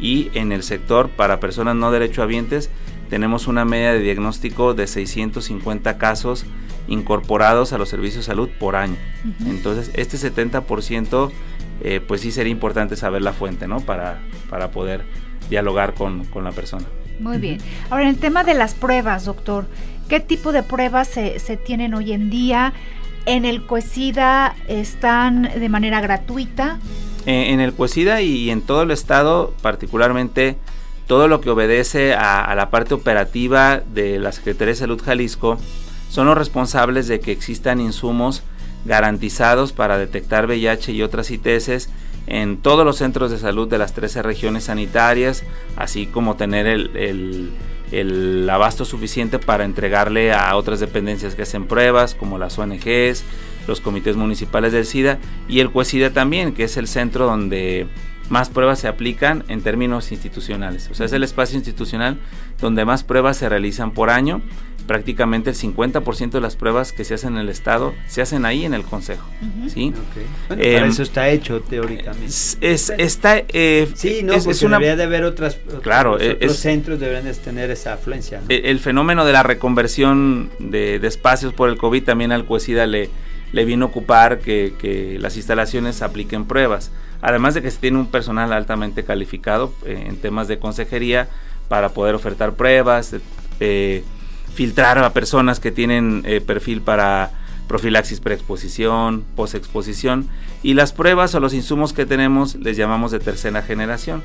y 0.00 0.30
en 0.34 0.52
el 0.52 0.62
sector 0.62 1.08
para 1.08 1.40
personas 1.40 1.74
no 1.74 1.90
derechohabientes 1.90 2.70
tenemos 3.10 3.48
una 3.48 3.64
media 3.64 3.92
de 3.92 3.98
diagnóstico 3.98 4.72
de 4.72 4.86
650 4.86 5.98
casos 5.98 6.46
incorporados 6.86 7.72
a 7.72 7.78
los 7.78 7.88
servicios 7.88 8.24
de 8.24 8.30
salud 8.30 8.48
por 8.60 8.76
año. 8.76 8.96
Entonces, 9.44 9.90
este 9.94 10.16
70%, 10.16 11.32
eh, 11.80 12.00
pues 12.06 12.20
sí 12.20 12.30
sería 12.30 12.52
importante 12.52 12.94
saber 12.94 13.22
la 13.22 13.32
fuente, 13.32 13.66
¿no? 13.66 13.80
Para, 13.80 14.20
para 14.48 14.70
poder 14.70 15.02
dialogar 15.50 15.94
con, 15.94 16.24
la 16.44 16.52
persona. 16.52 16.86
Muy 17.18 17.38
bien. 17.38 17.58
Ahora, 17.90 18.04
en 18.04 18.10
el 18.10 18.18
tema 18.18 18.44
de 18.44 18.54
las 18.54 18.74
pruebas, 18.74 19.24
doctor, 19.24 19.66
¿qué 20.08 20.20
tipo 20.20 20.52
de 20.52 20.62
pruebas 20.62 21.08
se, 21.08 21.56
tienen 21.56 21.94
hoy 21.94 22.12
en 22.12 22.30
día? 22.30 22.72
¿En 23.26 23.44
el 23.44 23.64
COESIDA 23.66 24.56
están 24.66 25.42
de 25.42 25.68
manera 25.68 26.00
gratuita? 26.00 26.78
Eh, 27.26 27.52
en 27.52 27.60
el 27.60 27.74
COESIDA 27.74 28.22
y 28.22 28.50
en 28.50 28.62
todo 28.62 28.82
el 28.82 28.90
estado, 28.90 29.54
particularmente 29.60 30.56
todo 31.06 31.28
lo 31.28 31.40
que 31.40 31.50
obedece 31.50 32.14
a, 32.14 32.54
la 32.54 32.70
parte 32.70 32.94
operativa 32.94 33.82
de 33.94 34.18
la 34.18 34.32
Secretaría 34.32 34.72
de 34.72 34.78
Salud 34.78 35.02
Jalisco, 35.02 35.58
son 36.10 36.26
los 36.26 36.38
responsables 36.38 37.06
de 37.08 37.20
que 37.20 37.32
existan 37.32 37.80
insumos 37.80 38.42
garantizados 38.84 39.72
para 39.72 39.98
detectar 39.98 40.46
VIH 40.46 40.92
y 40.92 41.02
otras 41.02 41.30
ITS 41.30 41.88
en 42.26 42.58
todos 42.58 42.84
los 42.84 42.96
centros 42.96 43.30
de 43.30 43.38
salud 43.38 43.68
de 43.68 43.78
las 43.78 43.94
13 43.94 44.22
regiones 44.22 44.64
sanitarias, 44.64 45.44
así 45.76 46.06
como 46.06 46.36
tener 46.36 46.66
el, 46.66 47.50
abasto 48.50 48.84
suficiente 48.84 49.38
para 49.38 49.64
entregarle 49.64 50.32
a 50.32 50.54
otras 50.56 50.80
dependencias 50.80 51.34
que 51.34 51.42
hacen 51.42 51.66
pruebas, 51.66 52.14
como 52.14 52.38
las 52.38 52.58
ONGs, 52.58 53.24
los 53.66 53.80
comités 53.80 54.16
municipales 54.16 54.72
del 54.72 54.86
SIDA 54.86 55.18
y 55.48 55.60
el 55.60 55.70
CUESIDA 55.70 56.10
también, 56.10 56.52
que 56.52 56.64
es 56.64 56.76
el 56.76 56.88
centro 56.88 57.26
donde 57.26 57.86
más 58.28 58.50
pruebas 58.50 58.78
se 58.78 58.88
aplican 58.88 59.44
en 59.48 59.62
términos 59.62 60.12
institucionales. 60.12 60.88
O 60.90 60.94
sea, 60.94 61.06
es 61.06 61.12
el 61.12 61.24
espacio 61.24 61.56
institucional 61.56 62.18
donde 62.60 62.84
más 62.84 63.04
pruebas 63.04 63.36
se 63.36 63.48
realizan 63.48 63.92
por 63.92 64.10
año. 64.10 64.42
Prácticamente 64.88 65.50
el 65.50 65.56
50% 65.56 66.30
de 66.30 66.40
las 66.40 66.56
pruebas 66.56 66.92
que 66.92 67.04
se 67.04 67.14
hacen 67.14 67.34
en 67.34 67.42
el 67.42 67.48
Estado 67.48 67.94
se 68.08 68.22
hacen 68.22 68.44
ahí 68.44 68.64
en 68.64 68.74
el 68.74 68.82
Consejo. 68.82 69.28
¿sí? 69.72 69.94
para 70.48 70.60
em, 70.60 70.84
eso 70.88 71.04
está 71.04 71.28
hecho 71.28 71.60
teóricamente. 71.60 72.26
Es, 72.26 72.56
está, 72.98 73.38
eh, 73.48 73.88
sí, 73.94 74.22
no, 74.24 74.32
es, 74.32 74.62
una, 74.62 74.78
debería 74.78 74.96
de 74.96 75.04
haber 75.04 75.24
otras, 75.24 75.58
claro, 75.82 76.14
otros, 76.14 76.56
centros 76.56 76.98
deberían 76.98 77.24
de 77.26 77.34
tener 77.34 77.70
esa 77.70 77.92
afluencia. 77.92 78.40
El, 78.48 78.80
fenómeno 78.80 79.24
de 79.24 79.32
la 79.32 79.44
reconversión 79.44 80.50
de, 80.58 80.96
espacios 80.96 81.52
por 81.52 81.68
el 81.68 81.76
COVID 81.78 82.02
también 82.02 82.32
al 82.32 82.44
CUESIDA 82.44 82.86
le, 82.86 83.10
le 83.52 83.64
vino 83.64 83.86
a 83.86 83.88
ocupar 83.88 84.40
que, 84.40 84.74
que 84.78 85.18
las 85.20 85.36
instalaciones 85.36 86.02
apliquen 86.02 86.46
pruebas 86.46 86.90
además 87.20 87.54
de 87.54 87.62
que 87.62 87.70
se 87.70 87.78
tiene 87.78 87.98
un 87.98 88.06
personal 88.06 88.52
altamente 88.52 89.04
calificado 89.04 89.72
eh, 89.84 90.04
en 90.06 90.16
temas 90.16 90.48
de 90.48 90.58
consejería 90.58 91.28
para 91.68 91.90
poder 91.90 92.14
ofertar 92.14 92.54
pruebas, 92.54 93.14
eh, 93.60 94.04
filtrar 94.54 94.98
a 94.98 95.12
personas 95.12 95.60
que 95.60 95.70
tienen 95.70 96.22
eh, 96.24 96.40
perfil 96.40 96.80
para 96.80 97.30
profilaxis 97.66 98.20
preexposición, 98.20 99.24
posexposición 99.36 100.28
y 100.62 100.72
las 100.74 100.92
pruebas 100.92 101.34
o 101.34 101.40
los 101.40 101.52
insumos 101.52 101.92
que 101.92 102.06
tenemos 102.06 102.54
les 102.54 102.76
llamamos 102.76 103.10
de 103.10 103.18
tercera 103.18 103.60
generación, 103.60 104.22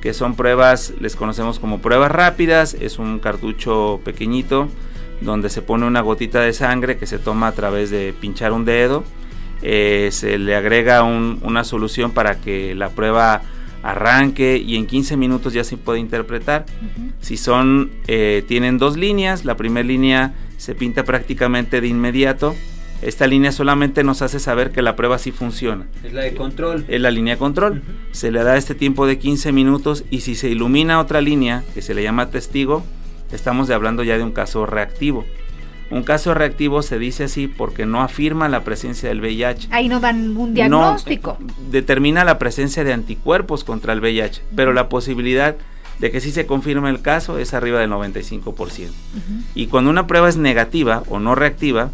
que 0.00 0.14
son 0.14 0.34
pruebas, 0.36 0.94
les 0.98 1.14
conocemos 1.14 1.58
como 1.58 1.80
pruebas 1.80 2.10
rápidas, 2.10 2.74
es 2.74 2.98
un 2.98 3.18
cartucho 3.18 4.00
pequeñito 4.04 4.68
donde 5.20 5.50
se 5.50 5.60
pone 5.60 5.86
una 5.86 6.00
gotita 6.00 6.40
de 6.40 6.54
sangre 6.54 6.96
que 6.96 7.06
se 7.06 7.18
toma 7.18 7.48
a 7.48 7.52
través 7.52 7.90
de 7.90 8.14
pinchar 8.18 8.52
un 8.52 8.64
dedo 8.64 9.04
eh, 9.62 10.10
se 10.12 10.38
le 10.38 10.54
agrega 10.54 11.02
una 11.02 11.64
solución 11.64 12.12
para 12.12 12.36
que 12.36 12.74
la 12.74 12.90
prueba 12.90 13.42
arranque 13.82 14.62
y 14.64 14.76
en 14.76 14.86
15 14.86 15.16
minutos 15.16 15.52
ya 15.52 15.64
se 15.64 15.76
puede 15.76 16.00
interpretar. 16.00 16.66
Si 17.20 17.36
son, 17.36 17.90
eh, 18.06 18.44
tienen 18.46 18.78
dos 18.78 18.96
líneas, 18.96 19.44
la 19.44 19.56
primera 19.56 19.86
línea 19.86 20.34
se 20.56 20.74
pinta 20.74 21.04
prácticamente 21.04 21.80
de 21.80 21.88
inmediato. 21.88 22.54
Esta 23.00 23.28
línea 23.28 23.52
solamente 23.52 24.02
nos 24.02 24.22
hace 24.22 24.40
saber 24.40 24.72
que 24.72 24.82
la 24.82 24.96
prueba 24.96 25.18
sí 25.18 25.30
funciona. 25.30 25.86
Es 26.02 26.12
la 26.12 26.22
de 26.22 26.34
control. 26.34 26.84
Es 26.88 27.00
la 27.00 27.12
línea 27.12 27.36
control. 27.36 27.82
Se 28.10 28.32
le 28.32 28.42
da 28.42 28.56
este 28.56 28.74
tiempo 28.74 29.06
de 29.06 29.18
15 29.18 29.52
minutos 29.52 30.04
y 30.10 30.20
si 30.20 30.34
se 30.34 30.48
ilumina 30.48 30.98
otra 30.98 31.20
línea, 31.20 31.62
que 31.74 31.82
se 31.82 31.94
le 31.94 32.02
llama 32.02 32.30
testigo, 32.30 32.84
estamos 33.30 33.70
hablando 33.70 34.02
ya 34.02 34.16
de 34.16 34.24
un 34.24 34.32
caso 34.32 34.66
reactivo. 34.66 35.24
Un 35.90 36.02
caso 36.02 36.34
reactivo 36.34 36.82
se 36.82 36.98
dice 36.98 37.24
así 37.24 37.48
porque 37.48 37.86
no 37.86 38.02
afirma 38.02 38.48
la 38.48 38.62
presencia 38.62 39.08
del 39.08 39.20
VIH. 39.20 39.68
Ahí 39.70 39.88
no 39.88 40.00
dan 40.00 40.36
un 40.36 40.52
diagnóstico. 40.54 41.38
determina 41.70 42.24
la 42.24 42.38
presencia 42.38 42.84
de 42.84 42.92
anticuerpos 42.92 43.64
contra 43.64 43.94
el 43.94 44.00
VIH, 44.00 44.42
pero 44.54 44.72
la 44.72 44.88
posibilidad 44.88 45.56
de 45.98 46.10
que 46.10 46.20
sí 46.20 46.30
se 46.30 46.46
confirme 46.46 46.90
el 46.90 47.00
caso 47.00 47.38
es 47.38 47.54
arriba 47.54 47.80
del 47.80 47.90
95%. 47.90 48.90
Y 49.54 49.66
cuando 49.66 49.90
una 49.90 50.06
prueba 50.06 50.28
es 50.28 50.36
negativa 50.36 51.02
o 51.08 51.18
no 51.18 51.34
reactiva, 51.34 51.90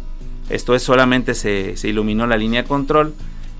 esto 0.49 0.75
es 0.75 0.83
solamente 0.83 1.33
se, 1.33 1.75
se 1.77 1.87
iluminó 1.87 2.27
la 2.27 2.37
línea 2.37 2.63
de 2.63 2.67
control, 2.67 3.15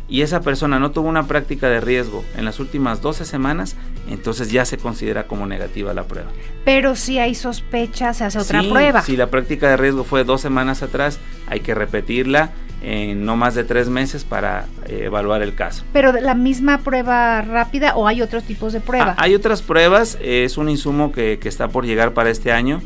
y 0.07 0.21
esa 0.21 0.41
persona 0.41 0.79
no 0.79 0.91
tuvo 0.91 1.09
una 1.09 1.27
práctica 1.27 1.67
de 1.67 1.81
riesgo 1.81 2.23
en 2.37 2.45
las 2.45 2.59
últimas 2.59 3.01
12 3.01 3.25
semanas, 3.25 3.75
entonces 4.09 4.51
ya 4.51 4.65
se 4.65 4.77
considera 4.77 5.23
como 5.23 5.47
negativa 5.47 5.93
la 5.93 6.03
prueba. 6.03 6.29
Pero 6.63 6.95
si 6.95 7.19
hay 7.19 7.35
sospecha, 7.35 8.13
se 8.13 8.23
hace 8.23 8.39
otra 8.39 8.61
prueba. 8.61 9.01
Si 9.01 9.17
la 9.17 9.27
práctica 9.27 9.69
de 9.69 9.77
riesgo 9.77 10.03
fue 10.03 10.23
dos 10.23 10.41
semanas 10.41 10.83
atrás, 10.83 11.19
hay 11.47 11.61
que 11.61 11.73
repetirla 11.73 12.51
en 12.81 13.25
no 13.25 13.35
más 13.35 13.55
de 13.55 13.63
tres 13.63 13.89
meses 13.89 14.23
para 14.23 14.65
eh, 14.85 15.03
evaluar 15.05 15.41
el 15.41 15.55
caso. 15.55 15.83
¿Pero 15.91 16.11
la 16.11 16.35
misma 16.35 16.79
prueba 16.79 17.41
rápida 17.41 17.95
o 17.95 18.07
hay 18.07 18.21
otros 18.21 18.43
tipos 18.43 18.73
de 18.73 18.79
pruebas? 18.79 19.15
Ah, 19.17 19.23
hay 19.23 19.33
otras 19.33 19.63
pruebas, 19.63 20.19
es 20.21 20.57
un 20.57 20.69
insumo 20.69 21.11
que, 21.11 21.39
que 21.39 21.49
está 21.49 21.67
por 21.69 21.85
llegar 21.85 22.13
para 22.13 22.29
este 22.29 22.51
año 22.51 22.81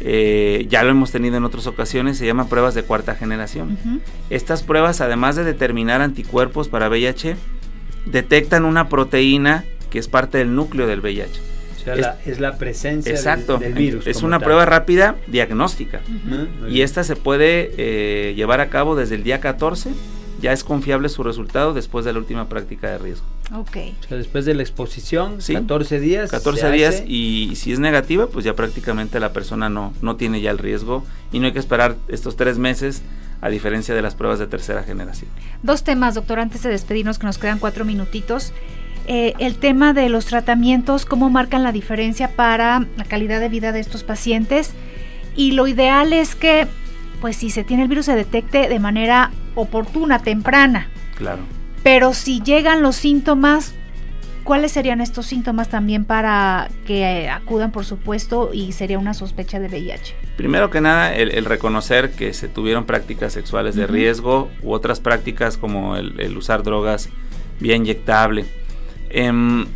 eh, 0.00 0.66
ya 0.68 0.82
lo 0.82 0.90
hemos 0.90 1.10
tenido 1.10 1.36
en 1.36 1.44
otras 1.44 1.66
ocasiones, 1.66 2.18
se 2.18 2.26
llaman 2.26 2.48
pruebas 2.48 2.74
de 2.74 2.82
cuarta 2.82 3.14
generación. 3.14 3.78
Estas 4.30 4.62
pruebas, 4.62 5.00
además 5.00 5.36
de 5.36 5.44
determinar 5.44 6.00
anticuerpos 6.00 6.68
para 6.68 6.88
VIH, 6.88 7.36
detectan 8.06 8.64
una 8.64 8.88
proteína 8.88 9.64
que 9.90 9.98
es 9.98 10.08
parte 10.08 10.38
del 10.38 10.54
núcleo 10.54 10.86
del 10.86 11.00
VIH. 11.00 11.40
O 11.76 11.82
sea, 11.82 12.18
es, 12.26 12.40
la, 12.40 12.58
presencia 12.58 13.36
Del, 13.58 13.72
virus. 13.72 14.06
Es 14.06 14.22
una 14.22 14.38
prueba 14.38 14.66
rápida 14.66 15.16
diagnóstica. 15.26 16.00
y 16.68 16.82
esta 16.82 17.04
se 17.04 17.16
puede 17.16 17.72
eh, 17.78 18.34
llevar 18.34 18.60
a 18.60 18.68
cabo 18.68 18.96
desde 18.96 19.14
el 19.14 19.22
día 19.22 19.40
14 19.40 19.90
ya 20.40 20.52
es 20.52 20.64
confiable 20.64 21.08
su 21.08 21.22
resultado 21.22 21.74
después 21.74 22.04
de 22.04 22.12
la 22.12 22.18
última 22.18 22.48
práctica 22.48 22.90
de 22.90 22.98
riesgo. 22.98 23.26
Ok. 23.54 23.76
O 24.04 24.08
sea, 24.08 24.16
después 24.16 24.44
de 24.44 24.54
la 24.54 24.62
exposición, 24.62 25.38
14 25.38 26.00
días. 26.00 26.30
14 26.30 26.70
días 26.70 27.02
y 27.06 27.52
si 27.56 27.72
es 27.72 27.78
negativa, 27.78 28.26
pues 28.26 28.44
ya 28.44 28.54
prácticamente 28.54 29.20
la 29.20 29.32
persona 29.32 29.68
no, 29.68 29.92
no 30.02 30.16
tiene 30.16 30.40
ya 30.40 30.50
el 30.50 30.58
riesgo 30.58 31.04
y 31.32 31.40
no 31.40 31.46
hay 31.46 31.52
que 31.52 31.58
esperar 31.58 31.96
estos 32.08 32.36
tres 32.36 32.58
meses 32.58 33.02
a 33.40 33.48
diferencia 33.48 33.94
de 33.94 34.02
las 34.02 34.14
pruebas 34.14 34.38
de 34.38 34.46
tercera 34.46 34.82
generación. 34.82 35.30
Dos 35.62 35.82
temas, 35.82 36.14
doctor, 36.14 36.40
antes 36.40 36.62
de 36.62 36.70
despedirnos, 36.70 37.18
que 37.18 37.26
nos 37.26 37.38
quedan 37.38 37.58
cuatro 37.58 37.84
minutitos. 37.84 38.52
Eh, 39.06 39.34
el 39.38 39.56
tema 39.56 39.94
de 39.94 40.08
los 40.08 40.26
tratamientos, 40.26 41.06
cómo 41.06 41.30
marcan 41.30 41.62
la 41.62 41.72
diferencia 41.72 42.36
para 42.36 42.86
la 42.96 43.04
calidad 43.04 43.40
de 43.40 43.48
vida 43.48 43.72
de 43.72 43.80
estos 43.80 44.04
pacientes. 44.04 44.72
Y 45.36 45.52
lo 45.52 45.66
ideal 45.66 46.12
es 46.12 46.34
que 46.34 46.66
pues 47.20 47.36
si 47.36 47.50
se 47.50 47.64
tiene 47.64 47.84
el 47.84 47.88
virus 47.88 48.06
se 48.06 48.14
detecte 48.14 48.68
de 48.68 48.78
manera 48.78 49.30
oportuna, 49.54 50.20
temprana. 50.20 50.88
Claro. 51.16 51.42
Pero 51.82 52.12
si 52.14 52.40
llegan 52.40 52.82
los 52.82 52.96
síntomas, 52.96 53.74
¿cuáles 54.44 54.72
serían 54.72 55.00
estos 55.00 55.26
síntomas 55.26 55.68
también 55.68 56.04
para 56.04 56.68
que 56.86 57.02
eh, 57.02 57.30
acudan, 57.30 57.72
por 57.72 57.84
supuesto, 57.84 58.50
y 58.52 58.72
sería 58.72 58.98
una 58.98 59.14
sospecha 59.14 59.58
de 59.60 59.68
VIH? 59.68 60.14
Primero 60.36 60.70
que 60.70 60.80
nada, 60.80 61.14
el, 61.14 61.44
reconocer 61.44 62.12
que 62.12 62.32
se 62.32 62.48
tuvieron 62.48 62.84
prácticas 62.84 63.32
sexuales 63.32 63.74
de 63.76 63.86
riesgo 63.86 64.50
u 64.62 64.72
otras 64.72 65.00
prácticas 65.00 65.56
como 65.56 65.96
el, 65.96 66.36
usar 66.36 66.62
drogas 66.62 67.08
vía 67.60 67.76
inyectable. 67.76 68.46
Em, 69.10 69.66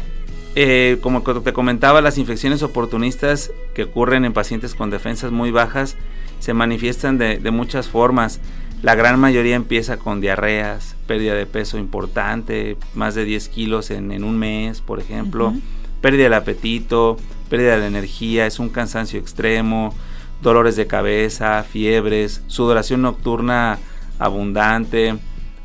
eh, 0.54 0.98
como 1.00 1.22
te 1.22 1.52
comentaba, 1.52 2.00
las 2.00 2.16
infecciones 2.16 2.62
oportunistas 2.62 3.50
que 3.74 3.84
ocurren 3.84 4.24
en 4.24 4.32
pacientes 4.32 4.74
con 4.74 4.90
defensas 4.90 5.32
muy 5.32 5.50
bajas 5.50 5.96
se 6.44 6.52
manifiestan 6.52 7.16
de, 7.16 7.50
muchas 7.50 7.88
formas. 7.88 8.38
La 8.82 8.94
gran 8.94 9.18
mayoría 9.18 9.56
empieza 9.56 9.96
con 9.96 10.20
diarreas, 10.20 10.94
pérdida 11.06 11.32
de 11.32 11.46
peso 11.46 11.78
importante, 11.78 12.76
más 12.92 13.14
de 13.14 13.24
10 13.24 13.48
kilos 13.48 13.90
en, 13.90 14.22
un 14.22 14.38
mes, 14.38 14.82
por 14.82 15.00
ejemplo, 15.00 15.54
pérdida 16.02 16.24
del 16.24 16.34
apetito, 16.34 17.16
pérdida 17.48 17.78
de 17.78 17.86
energía, 17.86 18.44
es 18.44 18.58
un 18.58 18.68
cansancio 18.68 19.18
extremo, 19.18 19.94
dolores 20.42 20.76
de 20.76 20.86
cabeza, 20.86 21.62
fiebres, 21.62 22.42
sudoración 22.46 23.00
nocturna 23.00 23.78
abundante. 24.18 25.16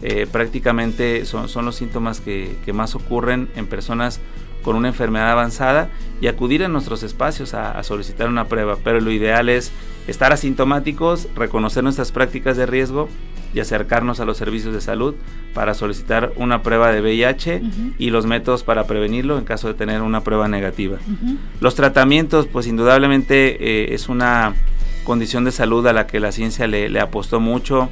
Eh, 0.01 0.28
prácticamente 0.32 1.26
son, 1.26 1.49
son, 1.49 1.66
los 1.66 1.76
síntomas 1.76 2.22
que, 2.22 2.56
que 2.64 2.72
más 2.72 2.95
ocurren 2.95 3.49
en 3.58 3.68
personas 3.68 4.22
con 4.64 4.76
una 4.76 4.89
enfermedad 4.89 5.32
avanzada 5.32 5.89
y 6.22 6.28
acudir 6.28 6.64
a 6.64 6.68
nuestros 6.68 7.03
espacios 7.03 7.53
a, 7.53 7.82
solicitar 7.84 8.28
una 8.28 8.45
prueba. 8.45 8.78
Pero 8.84 8.99
lo 8.99 9.12
ideal 9.12 9.49
es 9.49 9.72
estar 10.07 10.32
asintomáticos, 10.34 11.28
reconocer 11.36 11.84
nuestras 11.84 12.12
prácticas 12.12 12.57
de 12.57 12.66
riesgo 12.66 13.10
y 13.53 13.60
acercarnos 13.62 14.20
a 14.20 14.26
los 14.26 14.38
servicios 14.38 14.74
de 14.74 14.82
salud 14.82 15.16
para 15.53 15.74
solicitar 15.74 16.34
una 16.36 16.62
prueba 16.62 16.91
de 16.91 17.01
VIH 17.01 17.62
y 17.97 18.10
los 18.12 18.26
métodos 18.26 18.64
para 18.64 18.86
prevenirlo 18.86 19.38
en 19.38 19.45
caso 19.45 19.68
de 19.68 19.74
tener 19.74 20.01
una 20.01 20.24
prueba 20.24 20.47
negativa. 20.47 20.97
Los 21.60 21.76
tratamientos, 21.76 22.47
pues 22.47 22.68
indudablemente 22.68 23.57
eh, 23.60 23.93
es 23.95 24.10
una 24.10 24.53
condición 25.03 25.45
de 25.45 25.51
salud 25.51 25.88
a 25.88 25.93
la 25.93 26.05
que 26.05 26.20
la 26.20 26.32
ciencia 26.32 26.68
le, 26.68 26.99
apostó 26.99 27.39
mucho. 27.39 27.89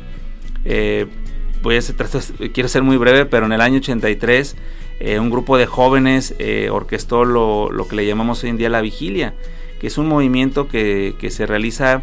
Eh, 0.65 1.07
voy 1.63 1.77
a 1.77 1.79
quiero 2.53 2.69
ser 2.69 2.83
muy 2.83 2.97
breve, 2.97 3.25
pero 3.25 3.45
en 3.45 3.53
el 3.53 3.61
año 3.61 3.77
83 3.77 4.55
eh, 4.99 5.19
un 5.19 5.29
grupo 5.29 5.57
de 5.57 5.65
jóvenes 5.65 6.35
orquestó 6.71 7.25
lo, 7.25 7.69
que 7.87 7.95
le 7.95 8.05
llamamos 8.05 8.43
hoy 8.43 8.49
en 8.49 8.57
día 8.57 8.69
la 8.69 8.81
vigilia, 8.81 9.33
que 9.79 9.87
es 9.87 9.97
un 9.97 10.07
movimiento 10.07 10.67
que, 10.67 11.15
que 11.19 11.29
se 11.29 11.45
realiza 11.45 12.01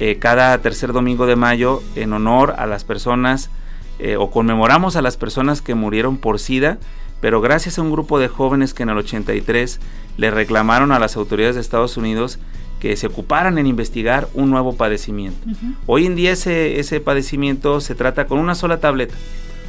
eh, 0.00 0.18
cada 0.20 0.56
tercer 0.58 0.92
domingo 0.92 1.26
de 1.26 1.34
mayo 1.34 1.82
en 1.96 2.12
honor 2.12 2.54
a 2.56 2.66
las 2.66 2.84
personas 2.84 3.50
eh, 3.98 4.16
o 4.16 4.30
conmemoramos 4.30 4.94
a 4.94 5.02
las 5.02 5.16
personas 5.16 5.60
que 5.60 5.74
murieron 5.74 6.18
por 6.18 6.38
SIDA, 6.38 6.78
pero 7.20 7.40
gracias 7.40 7.78
a 7.78 7.82
un 7.82 7.90
grupo 7.90 8.20
de 8.20 8.28
jóvenes 8.28 8.74
que 8.74 8.84
en 8.84 8.90
el 8.90 8.98
83 8.98 9.80
le 10.16 10.30
reclamaron 10.30 10.92
a 10.92 11.00
las 11.00 11.16
autoridades 11.16 11.56
de 11.56 11.62
Estados 11.62 11.96
Unidos 11.96 12.38
que 12.78 12.94
se 12.94 13.08
ocuparan 13.08 13.58
en 13.58 13.66
investigar 13.66 14.28
un 14.34 14.50
nuevo 14.50 14.76
padecimiento. 14.76 15.48
Hoy 15.86 16.06
en 16.06 16.14
día 16.14 16.30
ese, 16.30 16.78
ese 16.78 17.00
padecimiento 17.00 17.80
se 17.80 17.96
trata 17.96 18.28
con 18.28 18.38
una 18.38 18.54
sola 18.54 18.78
tableta. 18.78 19.16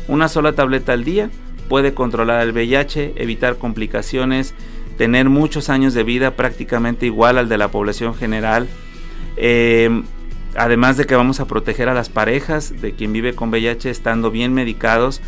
Una 0.07 0.27
sola 0.27 0.53
tableta 0.53 0.93
al 0.93 1.03
día 1.03 1.31
puede 1.69 1.93
controlar 1.93 2.41
el 2.41 2.51
VIH, 2.51 3.13
evitar 3.15 3.57
complicaciones, 3.57 4.53
tener 4.97 5.29
muchos 5.29 5.69
años 5.69 5.93
de 5.93 6.03
vida 6.03 6.31
prácticamente 6.31 7.05
igual 7.05 7.37
al 7.37 7.47
de 7.47 7.57
la 7.57 7.69
población 7.69 8.15
general. 8.15 8.67
Eh, 9.37 10.03
además 10.55 10.97
de 10.97 11.05
que 11.05 11.15
vamos 11.15 11.39
a 11.39 11.45
proteger 11.45 11.87
a 11.87 11.93
las 11.93 12.09
parejas 12.09 12.81
de 12.81 12.91
quien 12.93 13.13
vive 13.13 13.33
con 13.33 13.49
VIH 13.49 13.89
estando 13.89 14.31
bien 14.31 14.53
medicados. 14.53 15.21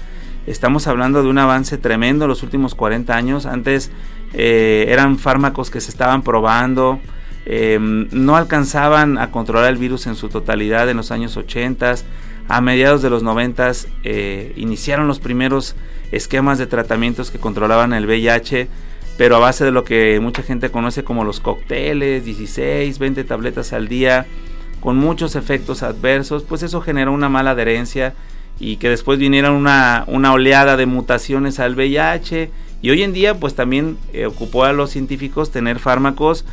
Estamos 0.48 0.88
hablando 0.88 1.22
de 1.24 1.30
un 1.30 1.38
avance 1.38 1.78
tremendo 1.78 2.26
en 2.26 2.30
los 2.30 2.44
últimos 2.44 2.76
40 2.76 3.16
años. 3.16 3.46
Antes 3.46 3.92
eh, 4.34 4.88
eran 4.90 5.20
fármacos 5.20 5.70
que 5.70 5.80
se 5.80 5.92
estaban 5.92 6.24
probando, 6.24 7.00
em, 7.46 8.08
no 8.12 8.36
alcanzaban 8.36 9.18
a 9.18 9.32
controlar 9.32 9.70
el 9.70 9.78
virus 9.78 10.08
en 10.08 10.16
su 10.16 10.30
totalidad 10.30 10.90
en 10.90 10.98
los 10.98 11.12
años 11.12 11.38
80. 11.38 11.96
A 12.48 12.60
mediados 12.60 13.02
de 13.02 13.10
los 13.10 13.24
90 13.24 13.72
eh, 14.04 14.54
iniciaron 14.58 15.08
los 15.08 15.20
primeros 15.20 15.76
esquemas 16.12 16.58
de 16.58 16.68
tratamientos 16.68 17.32
que 17.32 17.40
controlaban 17.40 17.94
el 17.94 18.06
VIH, 18.06 18.68
pero 19.18 19.36
a 19.36 19.40
base 19.40 19.66
de 19.66 19.72
lo 19.72 19.84
que 19.84 20.20
mucha 20.20 20.44
gente 20.44 20.70
conoce 20.70 21.04
como 21.04 21.24
los 21.24 21.40
cócteles, 21.40 22.26
16, 22.26 22.98
20 23.00 23.24
tabletas 23.24 23.74
al 23.74 23.88
día 23.88 24.26
con 24.80 24.98
muchos 24.98 25.36
efectos 25.36 25.84
adversos, 25.84 26.44
pues 26.44 26.64
eso 26.64 26.82
generó 26.82 27.14
una 27.14 27.30
mala 27.30 27.52
adherencia 27.52 28.14
y 28.60 28.78
que 28.78 28.90
después 28.90 29.20
viniera 29.20 29.52
una, 29.52 30.06
una 30.08 30.34
oleada 30.34 30.76
de 30.76 30.86
mutaciones 30.86 31.60
al 31.60 31.76
VIH 31.76 32.50
y 32.82 32.90
hoy 32.90 33.04
en 33.04 33.14
día 33.14 33.40
pues 33.40 33.56
también 33.56 33.98
eh, 34.14 34.26
ocupó 34.26 34.66
a 34.66 34.74
los 34.74 34.90
científicos 34.90 35.52
tener 35.52 35.80
fármacos 35.80 36.46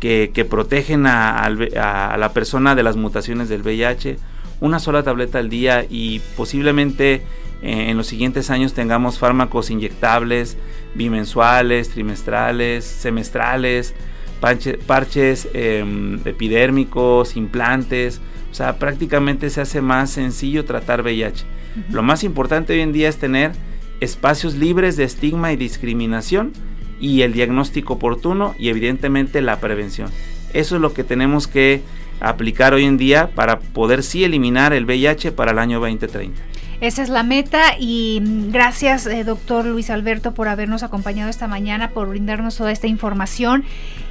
que, 0.00 0.46
protegen 0.48 1.06
a, 1.06 1.48
la 1.48 2.30
persona 2.32 2.74
de 2.74 2.82
las 2.82 2.96
mutaciones 2.96 3.48
del 3.48 3.62
VIH, 3.62 4.18
una 4.60 4.78
sola 4.78 5.02
tableta 5.02 5.38
al 5.38 5.48
día 5.48 5.84
y 5.88 6.20
posiblemente 6.36 7.22
eh, 7.62 7.90
en 7.90 7.96
los 7.96 8.06
siguientes 8.06 8.50
años 8.50 8.74
tengamos 8.74 9.18
fármacos 9.18 9.70
inyectables, 9.70 10.56
bimensuales, 10.94 11.90
trimestrales, 11.90 12.84
semestrales, 12.84 13.94
parches 14.40 15.48
em, 15.54 16.20
epidérmicos, 16.24 17.36
implantes, 17.36 18.20
o 18.50 18.54
sea, 18.54 18.78
prácticamente 18.78 19.50
se 19.50 19.60
hace 19.60 19.80
más 19.80 20.10
sencillo 20.10 20.64
tratar 20.64 21.02
VIH. 21.02 21.44
Lo 21.90 22.02
más 22.02 22.24
importante 22.24 22.72
hoy 22.72 22.80
en 22.80 22.92
día 22.92 23.08
es 23.08 23.18
tener 23.18 23.52
espacios 24.00 24.54
libres 24.54 24.96
de 24.96 25.04
estigma 25.04 25.52
y 25.52 25.56
discriminación 25.56 26.52
y 27.00 27.22
el 27.22 27.34
diagnóstico 27.34 27.94
oportuno 27.94 28.54
y 28.58 28.70
evidentemente 28.70 29.42
la 29.42 29.60
prevención. 29.60 30.10
Eso 30.54 30.76
es 30.76 30.80
lo 30.80 30.94
que 30.94 31.04
tenemos 31.04 31.46
que 31.46 31.82
aplicar 32.20 32.72
hoy 32.72 32.84
en 32.84 32.96
día 32.96 33.30
para 33.34 33.58
poder 33.60 34.02
sí 34.02 34.24
eliminar 34.24 34.72
el 34.72 34.86
VIH 34.86 35.32
para 35.32 35.52
el 35.52 35.58
año 35.58 35.80
2030. 35.80 36.40
Esa 36.80 37.02
es 37.02 37.08
la 37.08 37.22
meta 37.22 37.78
y 37.78 38.20
mm, 38.22 38.50
gracias 38.50 39.06
eh, 39.06 39.24
doctor 39.24 39.64
Luis 39.64 39.88
Alberto 39.88 40.32
por 40.32 40.48
habernos 40.48 40.82
acompañado 40.82 41.30
esta 41.30 41.48
mañana, 41.48 41.90
por 41.90 42.08
brindarnos 42.08 42.56
toda 42.56 42.70
esta 42.70 42.86
información. 42.86 43.64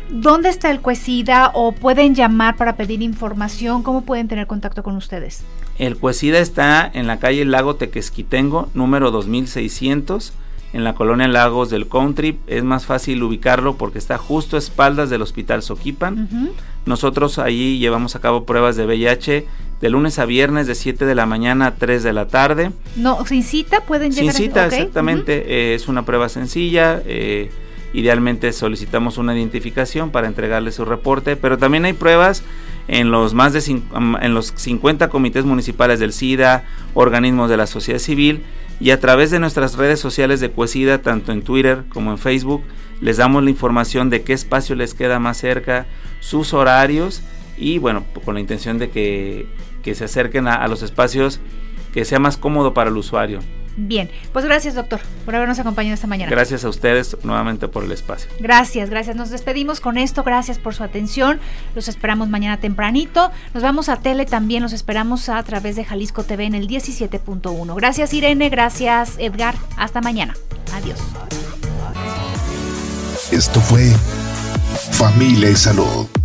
¿Dónde 0.09 0.49
está 0.49 0.71
el 0.71 0.81
Cuesida 0.81 1.51
o 1.53 1.71
pueden 1.71 2.15
llamar 2.15 2.57
para 2.57 2.75
pedir 2.75 3.01
información? 3.01 3.83
¿Cómo 3.83 4.01
pueden 4.01 4.27
tener 4.27 4.47
contacto 4.47 4.83
con 4.83 4.95
ustedes? 4.95 5.43
El 5.77 5.97
Cuesida 5.97 6.39
está 6.39 6.89
en 6.91 7.07
la 7.07 7.17
calle 7.17 7.45
Lago 7.45 7.75
Tequesquitengo, 7.75 8.69
número 8.73 9.11
2600, 9.11 10.33
en 10.73 10.83
la 10.83 10.93
colonia 10.93 11.27
Lagos 11.27 11.69
del 11.69 11.87
Country. 11.87 12.37
Es 12.47 12.63
más 12.63 12.85
fácil 12.85 13.21
ubicarlo 13.23 13.77
porque 13.77 13.97
está 13.97 14.17
justo 14.17 14.55
a 14.55 14.59
espaldas 14.59 15.09
del 15.09 15.21
Hospital 15.21 15.63
Soquipan. 15.63 16.51
Nosotros 16.85 17.39
ahí 17.39 17.79
llevamos 17.79 18.15
a 18.15 18.21
cabo 18.21 18.45
pruebas 18.45 18.75
de 18.75 18.85
VIH 18.85 19.47
de 19.81 19.89
lunes 19.89 20.19
a 20.19 20.25
viernes 20.25 20.67
de 20.67 20.75
7 20.75 21.05
de 21.05 21.15
la 21.15 21.25
mañana 21.25 21.67
a 21.67 21.75
3 21.75 22.03
de 22.03 22.13
la 22.13 22.27
tarde. 22.27 22.71
No, 22.95 23.25
sin 23.25 23.43
cita 23.43 23.81
pueden 23.81 24.11
llegar. 24.11 24.33
Sin 24.33 24.45
cita, 24.47 24.65
exactamente. 24.65 25.45
Eh, 25.47 25.75
es 25.75 25.87
una 25.87 26.05
prueba 26.05 26.29
sencilla. 26.29 27.01
Eh, 27.05 27.49
Idealmente 27.95 28.51
solicitamos 28.51 29.17
una 29.17 29.33
identificación 29.33 30.11
para 30.11 30.27
entregarle 30.27 30.73
su 30.73 30.83
reporte, 30.83 31.37
pero 31.37 31.57
también 31.57 31.85
hay 31.85 31.93
pruebas 31.93 32.43
en 32.89 33.09
los 33.09 33.33
más 33.33 33.53
de 33.53 33.81
en 34.21 34.33
los 34.33 34.51
50 34.53 35.07
comités 35.07 35.45
municipales 35.45 36.01
del 36.01 36.11
SIDA, 36.11 36.65
organismos 36.93 37.49
de 37.49 37.55
la 37.55 37.67
sociedad 37.67 37.99
civil 37.99 38.43
y 38.81 38.89
a 38.89 38.99
través 38.99 39.31
de 39.31 39.39
nuestras 39.39 39.75
redes 39.77 40.01
sociales 40.01 40.41
de 40.41 40.49
Cuesida, 40.51 41.01
tanto 41.01 41.31
en 41.31 41.41
Twitter 41.41 41.85
como 41.87 42.11
en 42.11 42.17
Facebook, 42.17 42.63
les 42.99 43.15
damos 43.15 43.45
la 43.45 43.49
información 43.49 44.09
de 44.09 44.23
qué 44.23 44.33
espacio 44.33 44.75
les 44.75 44.93
queda 44.93 45.19
más 45.19 45.37
cerca, 45.37 45.85
sus 46.19 46.53
horarios 46.53 47.21
y 47.57 47.77
bueno, 47.77 48.03
con 48.25 48.33
la 48.33 48.41
intención 48.41 48.77
de 48.77 48.89
que, 48.89 49.47
se 49.93 50.05
acerquen 50.05 50.47
a 50.47 50.67
los 50.67 50.81
espacios 50.81 51.39
que 51.93 52.05
sea 52.05 52.19
más 52.19 52.37
cómodo 52.37 52.73
para 52.73 52.89
el 52.89 52.97
usuario. 52.97 53.41
Bien, 53.77 54.09
pues 54.31 54.45
gracias 54.45 54.73
doctor 54.73 55.01
por 55.25 55.35
habernos 55.35 55.59
acompañado 55.59 55.95
esta 55.95 56.07
mañana. 56.07 56.31
Gracias 56.31 56.63
a 56.63 56.69
ustedes 56.69 57.17
nuevamente 57.23 57.67
por 57.67 57.83
el 57.83 57.91
espacio. 57.91 58.29
Gracias, 58.39 58.89
gracias. 58.89 59.15
Nos 59.15 59.29
despedimos 59.29 59.81
con 59.81 59.97
esto. 59.97 60.23
Gracias 60.23 60.59
por 60.59 60.73
su 60.73 60.83
atención. 60.83 61.39
Los 61.75 61.87
esperamos 61.87 62.29
mañana 62.29 62.57
tempranito. 62.57 63.31
Nos 63.53 63.63
vamos 63.63 63.89
a 63.89 63.97
tele 63.97 64.25
también. 64.25 64.63
Los 64.63 64.71
esperamos 64.71 65.27
a 65.27 65.43
través 65.43 65.75
de 65.75 65.83
Jalisco 65.83 66.23
TV 66.23 66.45
en 66.45 66.55
el 66.55 66.67
17.1. 66.67 67.75
Gracias 67.75 68.13
Irene, 68.13 68.49
gracias 68.49 69.15
Edgar. 69.17 69.55
Hasta 69.77 70.01
mañana. 70.01 70.35
Adiós. 70.73 70.99
Esto 73.31 73.59
fue 73.59 73.91
Familia 74.91 75.49
y 75.49 75.55
Salud 75.55 76.07